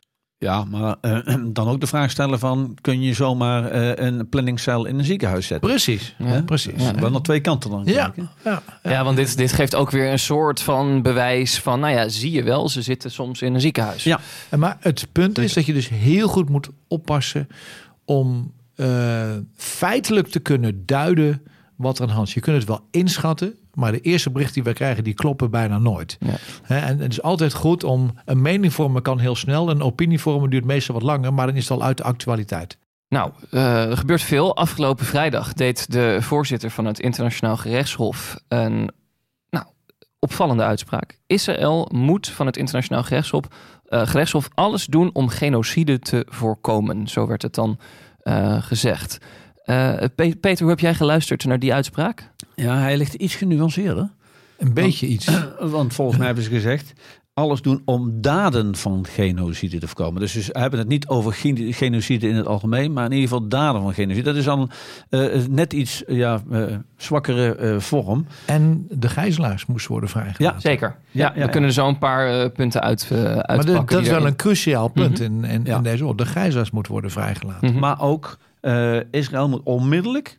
[0.40, 2.76] Ja, maar eh, dan ook de vraag stellen van...
[2.80, 5.68] kun je zomaar eh, een planningscel in een ziekenhuis zetten?
[5.68, 6.42] Precies, Ja.
[6.42, 6.82] precies.
[6.82, 8.30] Ja, wel naar twee kanten dan Ja, kijken.
[8.44, 12.08] ja, Ja, want dit, dit geeft ook weer een soort van bewijs van, nou ja,
[12.08, 14.04] zie je wel, ze zitten soms in een ziekenhuis.
[14.04, 14.20] Ja.
[14.48, 17.48] En Maar het punt is dat je dus heel goed moet oppassen
[18.04, 21.42] om eh, feitelijk te kunnen duiden
[21.76, 22.34] wat er aan de hand is.
[22.34, 25.78] Je kunt het wel inschatten, maar de eerste berichten die we krijgen, die kloppen bijna
[25.78, 26.18] nooit.
[26.20, 26.36] Ja.
[26.66, 30.50] En het is altijd goed om een mening vormen kan heel snel, een opinie vormen
[30.50, 32.78] duurt meestal wat langer, maar dan is het al uit de actualiteit.
[33.10, 34.56] Nou, eh, er gebeurt veel.
[34.56, 38.90] Afgelopen vrijdag deed de voorzitter van het Internationaal Gerechtshof een
[39.50, 39.64] nou,
[40.18, 41.18] opvallende uitspraak.
[41.26, 43.44] Israël moet van het Internationaal Gerechtshof,
[43.84, 47.08] eh, gerechtshof alles doen om genocide te voorkomen.
[47.08, 47.78] Zo werd het dan
[48.20, 49.18] eh, gezegd.
[49.70, 52.30] Eh, Pe- Peter, hoe heb jij geluisterd naar die uitspraak?
[52.54, 54.08] Ja, hij ligt iets genuanceerder.
[54.58, 55.28] Een beetje iets.
[55.60, 56.92] Want volgens mij hebben ze gezegd...
[57.34, 60.20] alles doen om daden van genocide te voorkomen.
[60.20, 62.92] Dus ze hebben het niet over gen- genocide in het algemeen...
[62.92, 64.22] maar in ieder geval daden van genocide.
[64.24, 64.70] Dat is dan
[65.08, 66.62] eh, net iets ja, eh,
[66.96, 68.26] zwakkere eh, vorm.
[68.46, 70.60] En de gijzelaars moesten worden vrijgelaten.
[70.60, 70.88] Zeker.
[71.10, 71.46] Ja, Ja, ja, we ja.
[71.46, 73.56] kunnen zo een paar eh, punten uit, uh, uitpakken.
[73.56, 75.22] Maar de- dat is wel erin- een cruciaal punt Mhm.
[75.22, 75.76] in, in, Ja.
[75.76, 76.16] in deze oorlog.
[76.18, 77.70] De gijzelaars moeten worden vrijgelaten.
[77.70, 77.78] Mhm.
[77.78, 80.38] Maar ook eh, Israël moet onmiddellijk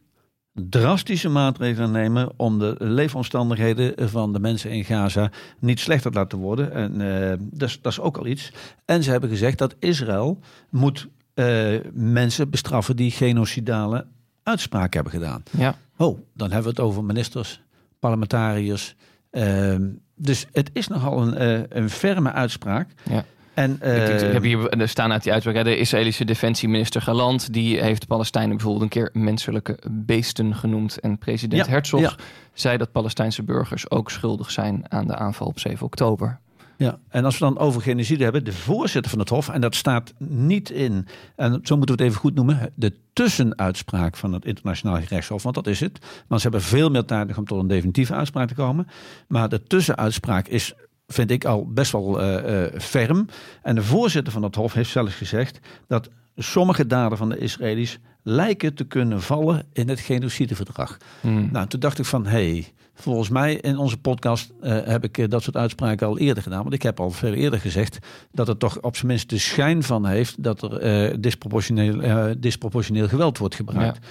[0.53, 6.37] drastische maatregelen nemen om de leefomstandigheden van de mensen in Gaza niet slechter te laten
[6.37, 6.71] worden.
[6.71, 8.51] En eh, dat, is, dat is ook al iets.
[8.85, 14.05] En ze hebben gezegd dat Israël moet eh, mensen bestraffen die genocidale
[14.43, 15.43] uitspraken hebben gedaan.
[15.51, 15.75] Ja.
[15.97, 17.61] Oh, dan hebben we het over ministers,
[17.99, 18.95] parlementariërs.
[19.29, 22.89] ehm, dus het is nogal een, een ferme uitspraak.
[23.09, 23.25] Ja.
[23.53, 25.55] En, Ik, ik eh, heb hier er staan uit die uitspraak.
[25.55, 30.99] hè, De Israëlische defensieminister Galant die heeft de Palestijnen bijvoorbeeld een keer menselijke beesten genoemd.
[30.99, 32.15] En president Ja, Herzog ja.
[32.53, 36.39] zei dat Palestijnse burgers ook schuldig zijn aan de aanval op 7 oktober.
[36.77, 39.75] Ja, en als we dan over genocide hebben, de voorzitter van het Hof, en dat
[39.75, 44.45] staat niet in, en zo moeten we het even goed noemen, de tussenuitspraak van het
[44.45, 45.99] Internationaal Gerechtshof, want dat is het.
[46.27, 48.87] Maar ze hebben veel meer tijd om tot een definitieve uitspraak te komen.
[49.27, 50.73] Maar de tussenuitspraak is,
[51.13, 53.25] vind ik, al best wel eh, ferm.
[53.61, 57.99] En de voorzitter van het Hof heeft zelfs gezegd dat sommige daden van de Israëli's
[58.23, 60.97] lijken te kunnen vallen in het genocideverdrag.
[61.21, 61.49] Hmm.
[61.51, 65.31] Nou, toen dacht ik van, hé, hey, volgens mij in onze podcast eh, heb ik
[65.31, 66.61] dat soort uitspraken al eerder gedaan.
[66.61, 67.97] Want ik heb al veel eerder gezegd
[68.31, 73.37] dat het toch op zijn minst de schijn van heeft dat er disproportioneel, disproportioneel geweld
[73.37, 74.07] wordt gebruikt.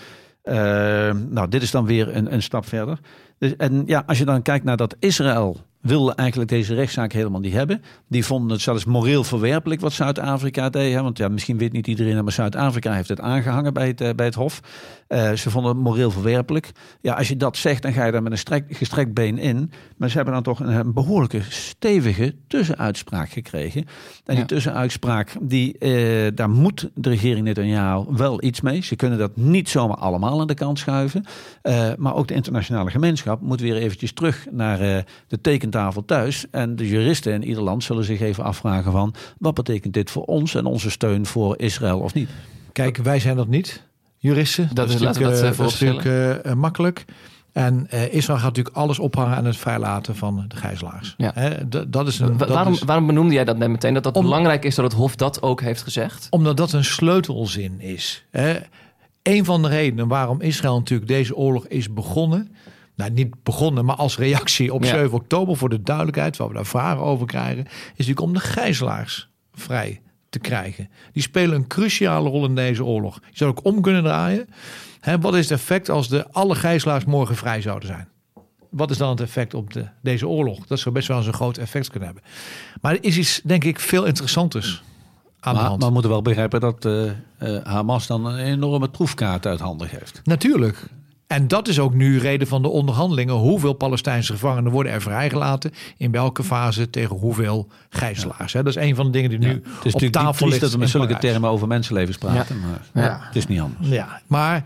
[1.29, 2.99] Nou, dit is dan weer een, een stap verder.
[3.39, 7.41] Dus, en ja, als je dan kijkt naar dat Israël wilde eigenlijk deze rechtszaak helemaal
[7.41, 7.83] niet hebben.
[8.09, 10.95] Die vonden het zelfs moreel verwerpelijk wat Zuid-Afrika deed.
[10.95, 11.03] Hè?
[11.03, 14.27] Want ja, misschien weet niet iedereen, maar Zuid-Afrika heeft het aangehangen bij het, eh, bij
[14.27, 14.61] het Hof.
[15.07, 16.71] Eh, ze vonden het moreel verwerpelijk.
[17.01, 19.71] Ja, als je dat zegt, dan ga je daar met een strek, gestrekt been in.
[19.97, 23.85] Maar ze hebben dan toch een, een behoorlijke stevige tussenuitspraak gekregen.
[24.25, 28.83] En die tussenuitspraak, die, eh, daar moet de regering Netanyahu wel iets mee.
[28.83, 31.25] Ze kunnen dat niet zomaar allemaal aan de kant schuiven.
[31.99, 34.99] Maar ook de internationale gemeenschap moet weer eventjes terug naar eh,
[35.71, 36.47] tekentafel thuis.
[36.51, 39.15] En de juristen in ieder land zullen zich even afvragen van...
[39.39, 42.29] wat betekent dit voor ons en onze steun voor Israël of niet?
[42.73, 43.83] Kijk, wij zijn dat niet,
[44.19, 44.71] juristen.
[44.73, 47.05] Dat is- we dat, natuurlijk, eh, eh, dat is natuurlijk eh, makkelijk.
[47.53, 51.15] En eh, Israël gaat natuurlijk alles ophangen aan het vrijlaten van de gijzelaars.
[51.17, 51.33] Ja.
[51.89, 53.95] Dat is een, Wa- waarom, is- waarom benoemde jij dat net meteen?
[53.95, 56.27] Dat dat Om- belangrijk is dat het Hof dat ook heeft gezegd?
[56.31, 58.25] Omdat dat een sleutelzin is.
[58.31, 58.57] Hè.
[59.23, 62.55] Een van de redenen waarom Israël natuurlijk deze oorlog is begonnen.
[63.01, 64.89] Nou, niet begonnen, maar als reactie op Ja.
[64.91, 68.41] 7 oktober voor de duidelijkheid, waar we daar vragen over krijgen, is natuurlijk om de
[68.41, 70.89] gijzelaars vrij te krijgen.
[71.13, 73.15] Die spelen een cruciale rol in deze oorlog.
[73.31, 74.49] Je zou ook om kunnen draaien.
[75.01, 78.09] Hè, wat is het effect als de alle gijzelaars morgen vrij zouden zijn?
[78.71, 80.67] Wat is dan het effect op de, deze oorlog?
[80.67, 82.27] Dat zou best wel eens een groot effect kunnen hebben.
[82.81, 84.83] Maar er is iets, denk ik, veel interessanters
[85.41, 85.79] aan de Maar, hand.
[85.79, 89.89] maar we moeten wel begrijpen dat eh, eh, Hamas dan een enorme troefkaart uit handen
[89.89, 90.21] geeft.
[90.25, 90.87] Natuurlijk.
[91.33, 93.35] En dat is ook nu reden van de onderhandelingen.
[93.35, 95.73] Hoeveel Palestijnse gevangenen worden er vrijgelaten?
[95.97, 98.53] In welke fase tegen hoeveel gijzelaars?
[98.53, 98.63] hè?
[98.63, 100.61] Dat is een van de dingen die nu het is op tafel ligt.
[100.61, 102.61] dat we met zulke termen over mensenlevens praten.
[102.93, 103.19] Maar Ja.
[103.23, 103.89] het is niet anders.
[103.89, 104.65] Ja, maar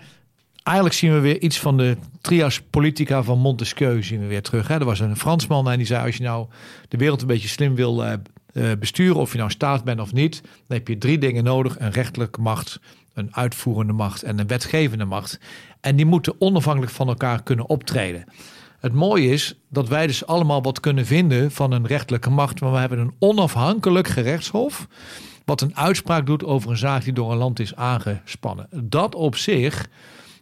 [0.62, 4.68] eigenlijk zien we weer iets van de trias politica van Montesquieu zien we weer terug.
[4.68, 4.78] Hè?
[4.78, 6.46] Er was een Fransman en die zei: als je nou
[6.88, 8.12] de wereld een beetje slim wil eh,
[8.52, 11.78] eh, besturen, of je nou staat bent of niet, dan heb je drie dingen nodig:
[11.78, 12.80] een rechterlijke macht,
[13.14, 15.38] een uitvoerende macht en een wetgevende macht.
[15.84, 18.24] En die moeten onafhankelijk van elkaar kunnen optreden.
[18.80, 22.72] Het mooie is dat wij dus allemaal wat kunnen vinden van een rechterlijke macht, maar
[22.72, 24.86] we hebben een onafhankelijk gerechtshof
[25.44, 28.68] wat een uitspraak doet over een zaak die door een land is aangespannen.
[28.82, 29.88] Dat op zich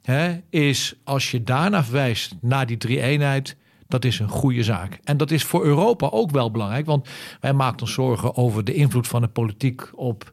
[0.03, 3.57] hè, is, als je daarna verwijst naar die drie eenheid,
[3.89, 4.99] dat is een goede zaak.
[5.05, 7.09] En dat is voor Europa ook wel belangrijk, want
[7.41, 10.33] wij maken ons zorgen over de invloed van de politiek op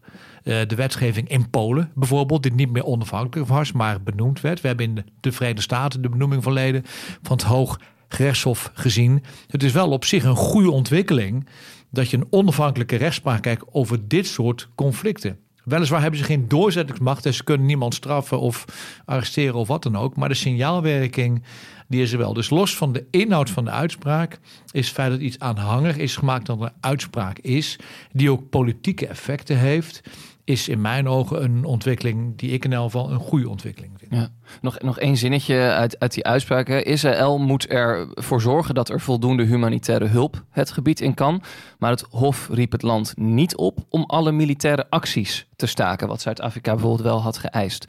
[0.50, 4.62] de wetgeving in Polen bijvoorbeeld, die niet meer onafhankelijk was, maar benoemd werd.
[4.62, 6.84] We hebben in de Verenigde Staten de benoeming van leden
[7.22, 9.24] van het Hoog Gerechtshof gezien.
[9.48, 11.48] Het is wel op zich een goede ontwikkeling
[11.92, 15.40] dat je een onafhankelijke rechtspraak krijgt over dit soort conflicten.
[15.64, 18.66] Weliswaar hebben ze geen doorzettingsmacht en ze kunnen niemand straffen of
[19.06, 20.16] arresteren of wat dan ook.
[20.16, 21.44] Maar de signaalwerking
[21.88, 22.34] die is er wel.
[22.34, 24.40] Dus los van de inhoud van de uitspraak
[24.72, 27.80] is het feit dat iets aanhangig is gemaakt dan een uitspraak is,
[28.12, 30.02] die ook politieke effecten heeft,
[30.50, 34.14] is in mijn ogen een ontwikkeling die ik in elk geval een goede ontwikkeling vind.
[34.14, 34.30] Ja.
[34.62, 36.68] Nog, nog één zinnetje uit, uit die uitspraak.
[36.70, 41.42] Israël moet ervoor zorgen dat er voldoende humanitaire hulp het gebied in kan.
[41.80, 46.22] Maar het Hof riep het land niet op om alle militaire acties te staken, wat
[46.22, 47.86] Zuid-Afrika bijvoorbeeld wel had geëist.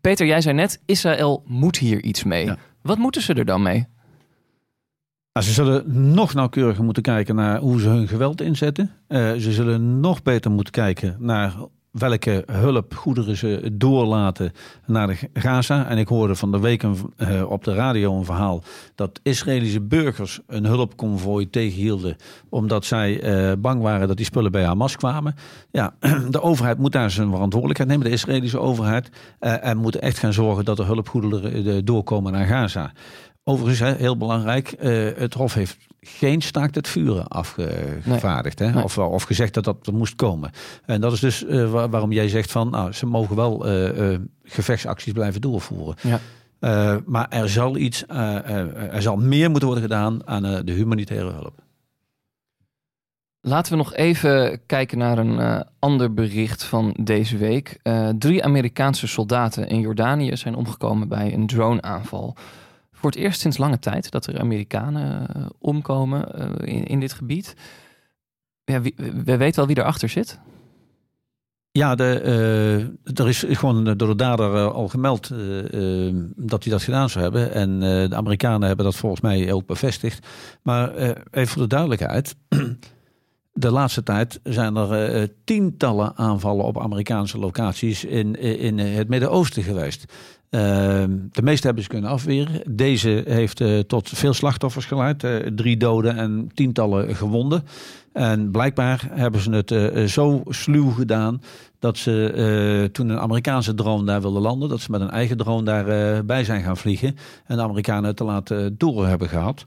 [0.00, 2.50] Peter, jij zei net, Israël moet hier iets mee.
[2.82, 3.86] Wat moeten ze er dan mee?
[5.32, 8.90] Nou, ze zullen nog nauwkeuriger moeten kijken naar hoe ze hun geweld inzetten.
[9.08, 11.54] Uh, ze zullen nog beter moeten kijken naar
[11.98, 14.52] welke hulpgoederen ze doorlaten
[14.86, 15.86] naar de Gaza.
[15.88, 18.62] En ik hoorde van de week uh, op de radio een verhaal
[18.94, 22.16] dat Israëlische burgers een hulpconvooi tegenhielden
[22.48, 25.34] omdat zij uh, bang waren dat die spullen bij Hamas kwamen.
[25.70, 25.94] Ja,
[26.30, 30.32] de overheid moet daar zijn verantwoordelijkheid nemen, de Israëlische overheid, uh, en moet echt gaan
[30.32, 32.92] zorgen dat er hulpgoederen doorkomen naar Gaza.
[33.48, 34.74] Overigens, heel belangrijk,
[35.16, 38.58] het Hof heeft geen staakt het vuren afgevaardigd.
[38.58, 38.80] Hè?
[38.80, 40.50] Of, of gezegd dat dat er moest komen.
[40.84, 44.18] En dat is dus uh, waarom jij zegt van nou, ze mogen wel uh, uh,
[44.44, 45.96] gevechtsacties blijven doorvoeren.
[46.00, 47.00] Ja.
[47.06, 51.64] maar er zal iets, er zal meer moeten worden gedaan aan de humanitaire hulp.
[53.40, 57.80] Laten we nog even kijken naar een ander bericht van deze week.
[58.18, 62.36] drie Amerikaanse soldaten in Jordanië zijn omgekomen bij een droneaanval.
[63.06, 67.12] Voor het eerst sinds lange tijd dat er Amerikanen uh, omkomen uh, in, in dit
[67.12, 67.54] gebied.
[68.64, 68.80] Ja,
[69.24, 70.40] we weten wel wie erachter zit.
[71.70, 75.28] Ja, de, uh, er is gewoon door de dader al gemeld
[76.36, 77.52] dat hij dat gedaan zou hebben.
[77.52, 80.26] En de Amerikanen hebben dat volgens mij ook bevestigd.
[80.62, 80.94] Maar
[81.30, 82.34] even voor de duidelijkheid.
[83.58, 90.12] De laatste tijd zijn er tientallen aanvallen op Amerikaanse locaties in, in het Midden-Oosten geweest.
[90.50, 92.60] Ehm, de meeste hebben ze kunnen afweren.
[92.76, 95.24] Deze heeft uh, tot veel slachtoffers geleid.
[95.24, 97.64] Uh, drie doden en tientallen gewonden.
[98.12, 101.42] En blijkbaar hebben ze het uh, zo sluw gedaan
[101.78, 105.62] dat ze toen een Amerikaanse drone daar wilde landen, dat ze met een eigen drone
[105.62, 107.16] daarbij bij zijn gaan vliegen.
[107.46, 109.66] En de Amerikanen te laten door hebben gehad.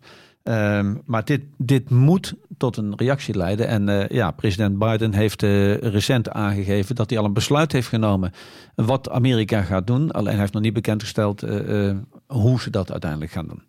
[0.49, 3.67] Ehm, maar dit, dit moet tot een reactie leiden.
[3.67, 7.87] En uh, ja, president Biden heeft uh, recent aangegeven dat hij al een besluit heeft
[7.87, 8.31] genomen
[8.75, 10.11] wat Amerika gaat doen.
[10.11, 11.95] Alleen hij heeft nog niet bekendgesteld uh,
[12.27, 13.63] hoe ze dat uiteindelijk gaan doen.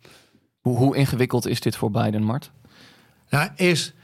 [0.61, 2.51] Hoe, hoe ingewikkeld is dit voor Biden, Mart?
[3.29, 3.95] Nou, is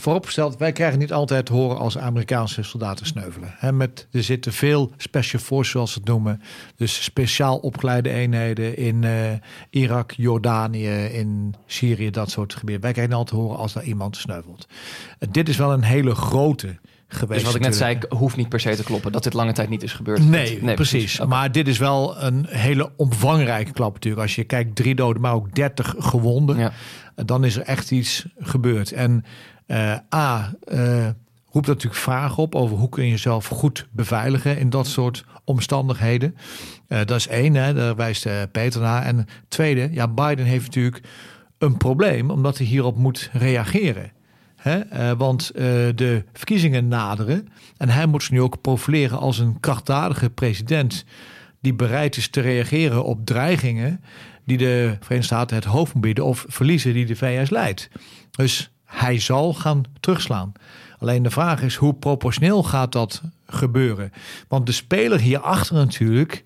[0.00, 3.54] vooropgesteld, wij krijgen niet altijd te horen als Amerikaanse soldaten sneuvelen.
[3.58, 6.42] He, met, er zitten veel special forces, zoals ze het noemen.
[6.76, 9.12] Dus speciaal opgeleide eenheden in uh,
[9.70, 12.82] Irak, Jordanië, in Syrië, dat soort gebieden.
[12.82, 14.66] Wij krijgen altijd te horen als daar iemand sneuvelt.
[15.18, 16.78] Uh, dit is wel een hele grote
[17.08, 17.40] geweest.
[17.40, 19.68] Dus wat ik net zei, hoeft niet per se te kloppen dat dit lange tijd
[19.68, 20.28] niet is gebeurd.
[20.28, 21.14] Nee, nee precies.
[21.14, 21.26] Okay.
[21.26, 24.22] Maar dit is wel een hele omvangrijke klap natuurlijk.
[24.22, 26.58] Als je kijkt, drie doden, maar ook dertig gewonden.
[26.58, 26.72] Ja.
[27.24, 28.92] Dan is er echt iets gebeurd.
[28.92, 29.24] En
[29.70, 31.08] uh, A, uh,
[31.50, 36.36] roept natuurlijk vragen op over hoe kun je jezelf goed beveiligen in dat soort omstandigheden.
[36.88, 39.02] Uh, dat is één, hè, daar wijst Peter naar.
[39.02, 41.02] En tweede, ja, Biden heeft natuurlijk
[41.58, 44.12] een probleem omdat hij hierop moet reageren.
[44.56, 45.16] Hè?
[45.16, 45.50] want
[45.94, 51.04] de verkiezingen naderen en hij moet zich nu ook profileren als een krachtdadige president
[51.60, 54.00] die bereid is te reageren op dreigingen
[54.44, 57.88] die de Verenigde Staten het hoofd bieden of verliezen die de VS leidt.
[58.30, 60.52] Dus hij zal gaan terugslaan.
[60.98, 64.12] Alleen de vraag is hoe proportioneel gaat dat gebeuren?
[64.48, 66.44] Want de speler hierachter natuurlijk,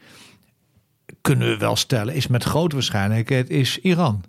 [1.24, 4.24] kunnen we wel stellen, is met grote waarschijnlijkheid is Iran.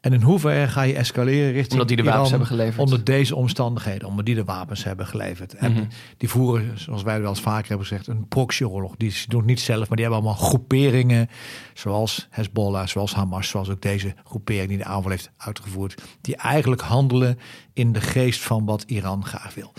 [0.00, 2.78] En in hoeverre ga je escaleren richting Omdat die de wapens hebben geleverd.
[2.78, 5.54] Onder deze omstandigheden, omdat die de wapens hebben geleverd.
[5.54, 5.88] En mm -hmm.
[6.16, 8.94] die voeren, zoals wij wel eens vaker hebben gezegd, een proxyoorlog.
[8.96, 11.28] Die doen het niet zelf, maar die hebben allemaal groeperingen.
[11.74, 16.02] Zoals Hezbollah, zoals Hamas, zoals ook deze groepering die de aanval heeft uitgevoerd.
[16.20, 17.38] Die eigenlijk handelen
[17.72, 19.72] in de geest van wat Iran graag wil.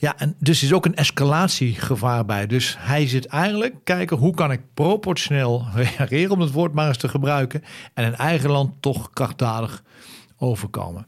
[0.00, 2.46] Ja, en dus is ook een escalatiegevaar bij.
[2.46, 6.96] Dus hij zit eigenlijk kijken hoe kan ik proportioneel reageren, om het woord maar eens
[6.96, 7.62] te gebruiken,
[7.94, 9.82] en in eigen land toch krachtdadig
[10.36, 11.06] overkomen.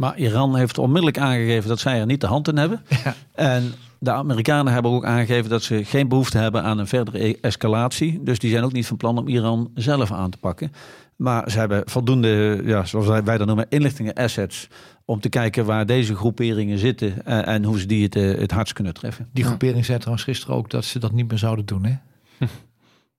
[0.00, 2.84] Maar Iran heeft onmiddellijk aangegeven dat zij er niet de hand in hebben.
[3.04, 3.14] Ja.
[3.34, 8.22] En de Amerikanen hebben ook aangegeven dat ze geen behoefte hebben aan een verdere escalatie.
[8.22, 10.72] Dus die zijn ook niet van plan om Iran zelf aan te pakken.
[11.22, 14.68] Maar ze hebben voldoende, ja, zoals wij dat noemen, inlichtingen assets.
[15.04, 18.50] Om te kijken waar deze groeperingen zitten en, en hoe ze die het, eh, het
[18.50, 19.28] hardst kunnen treffen.
[19.32, 21.84] Die groepering zei trouwens gisteren ook dat ze dat niet meer zouden doen.
[21.84, 21.94] Hè?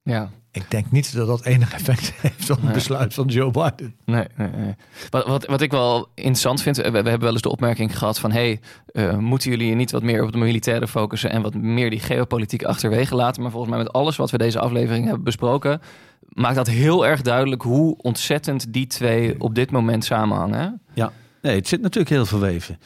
[0.03, 2.73] Ja, Ik denk niet dat dat enig effect heeft op het Nee.
[2.73, 3.95] besluit van Joe Biden.
[4.05, 4.75] Nee, nee, nee.
[5.09, 8.19] Wat, wat, wat ik wel interessant vind, we, we hebben wel eens de opmerking gehad
[8.19, 8.31] van...
[8.31, 11.29] hey, eh, moeten jullie je niet wat meer op de militaire focussen...
[11.29, 13.41] en wat meer die geopolitiek achterwege laten?
[13.41, 15.81] Maar volgens mij met alles wat we deze aflevering hebben besproken...
[16.29, 20.81] maakt dat heel erg duidelijk hoe ontzettend die twee op dit moment samenhangen.
[20.93, 22.79] Ja, nee, het zit natuurlijk heel verweven.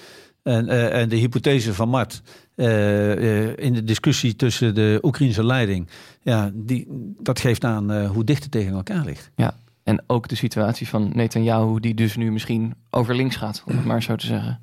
[0.43, 2.21] En, eh, en de hypothese van Mart
[2.57, 5.87] in de discussie tussen de Oekraïnse leiding,
[6.21, 6.87] ja, die,
[7.21, 9.31] dat geeft aan eh, hoe dicht het tegen elkaar ligt.
[9.35, 11.79] Ja, en ook de situatie van Netanyahu...
[11.79, 14.59] die dus nu misschien over links gaat, om het maar zo te zeggen.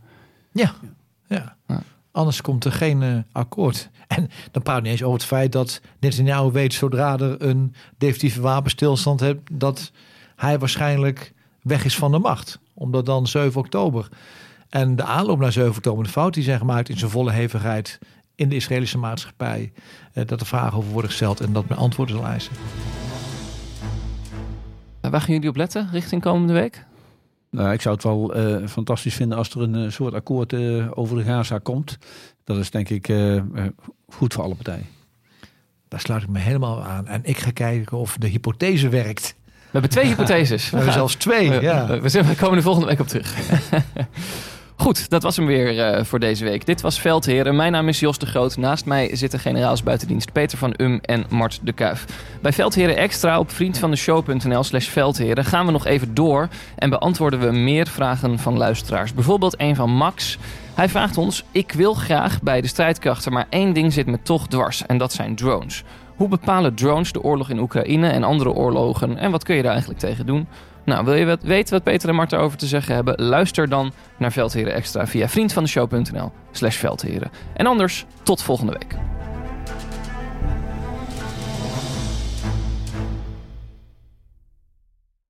[0.52, 0.74] Ja,
[1.26, 1.56] ja.
[1.66, 1.82] Ja.
[2.10, 3.90] Anders komt er geen eh, akkoord.
[4.06, 6.74] En dan praat niet eens over het feit dat Netanyahu weet...
[6.74, 9.50] zodra er een definitieve wapenstilstand hebt...
[9.52, 9.92] dat
[10.36, 11.32] hij waarschijnlijk
[11.62, 12.58] weg is van de macht.
[12.74, 14.08] Omdat dan 7 oktober...
[14.68, 16.04] en de aanloop naar 7 oktober...
[16.04, 17.98] de fout die zijn gemaakt in zijn volle hevigheid...
[18.34, 19.72] in de Israëlische maatschappij...
[20.12, 21.40] eh, dat er vragen over worden gesteld...
[21.40, 22.52] en dat men antwoorden zal eisen.
[25.00, 26.84] Eh, Waar gaan jullie op letten richting komende week?
[27.50, 30.86] Nou, ik zou het wel eh, fantastisch vinden als er een eh, soort akkoord eh,
[30.94, 31.98] over de Gaza komt.
[32.44, 33.12] Dat is denk ik
[34.08, 34.86] goed voor alle partijen.
[35.88, 37.06] Daar sluit ik me helemaal aan.
[37.06, 39.34] En ik ga kijken of de hypothese werkt.
[39.44, 40.70] We hebben twee hypotheses.
[40.70, 41.86] We hebben zelfs twee, We- ja.
[41.86, 43.34] we, we zijn- we komen er volgende week op terug.
[44.76, 46.66] Goed, dat was hem weer eh, voor deze week.
[46.66, 47.56] Dit was Veldheren.
[47.56, 48.56] Mijn naam is Jos de Groot.
[48.56, 52.04] Naast mij zitten generaals buitendienst Peter van Um en Mart de Kuif.
[52.42, 57.50] Bij Veldheren Extra op vriendvandeshow.nl slash Veldheren gaan we nog even door en beantwoorden we
[57.50, 59.14] meer vragen van luisteraars.
[59.14, 60.38] Bijvoorbeeld een van Max.
[60.74, 64.46] Hij vraagt ons, ik wil graag bij de strijdkrachten, maar één ding zit me toch
[64.48, 65.84] dwars en dat zijn drones.
[66.16, 69.70] Hoe bepalen drones de oorlog in Oekraïne en andere oorlogen en wat kun je daar
[69.70, 70.46] eigenlijk tegen doen?
[70.84, 73.22] Nou, wil je weten wat Peter en Mart erover te zeggen hebben?
[73.22, 77.30] Luister dan naar Veldheren Extra via vriendvandeshow.nl slash Veldheren.
[77.54, 78.96] En anders, tot volgende week.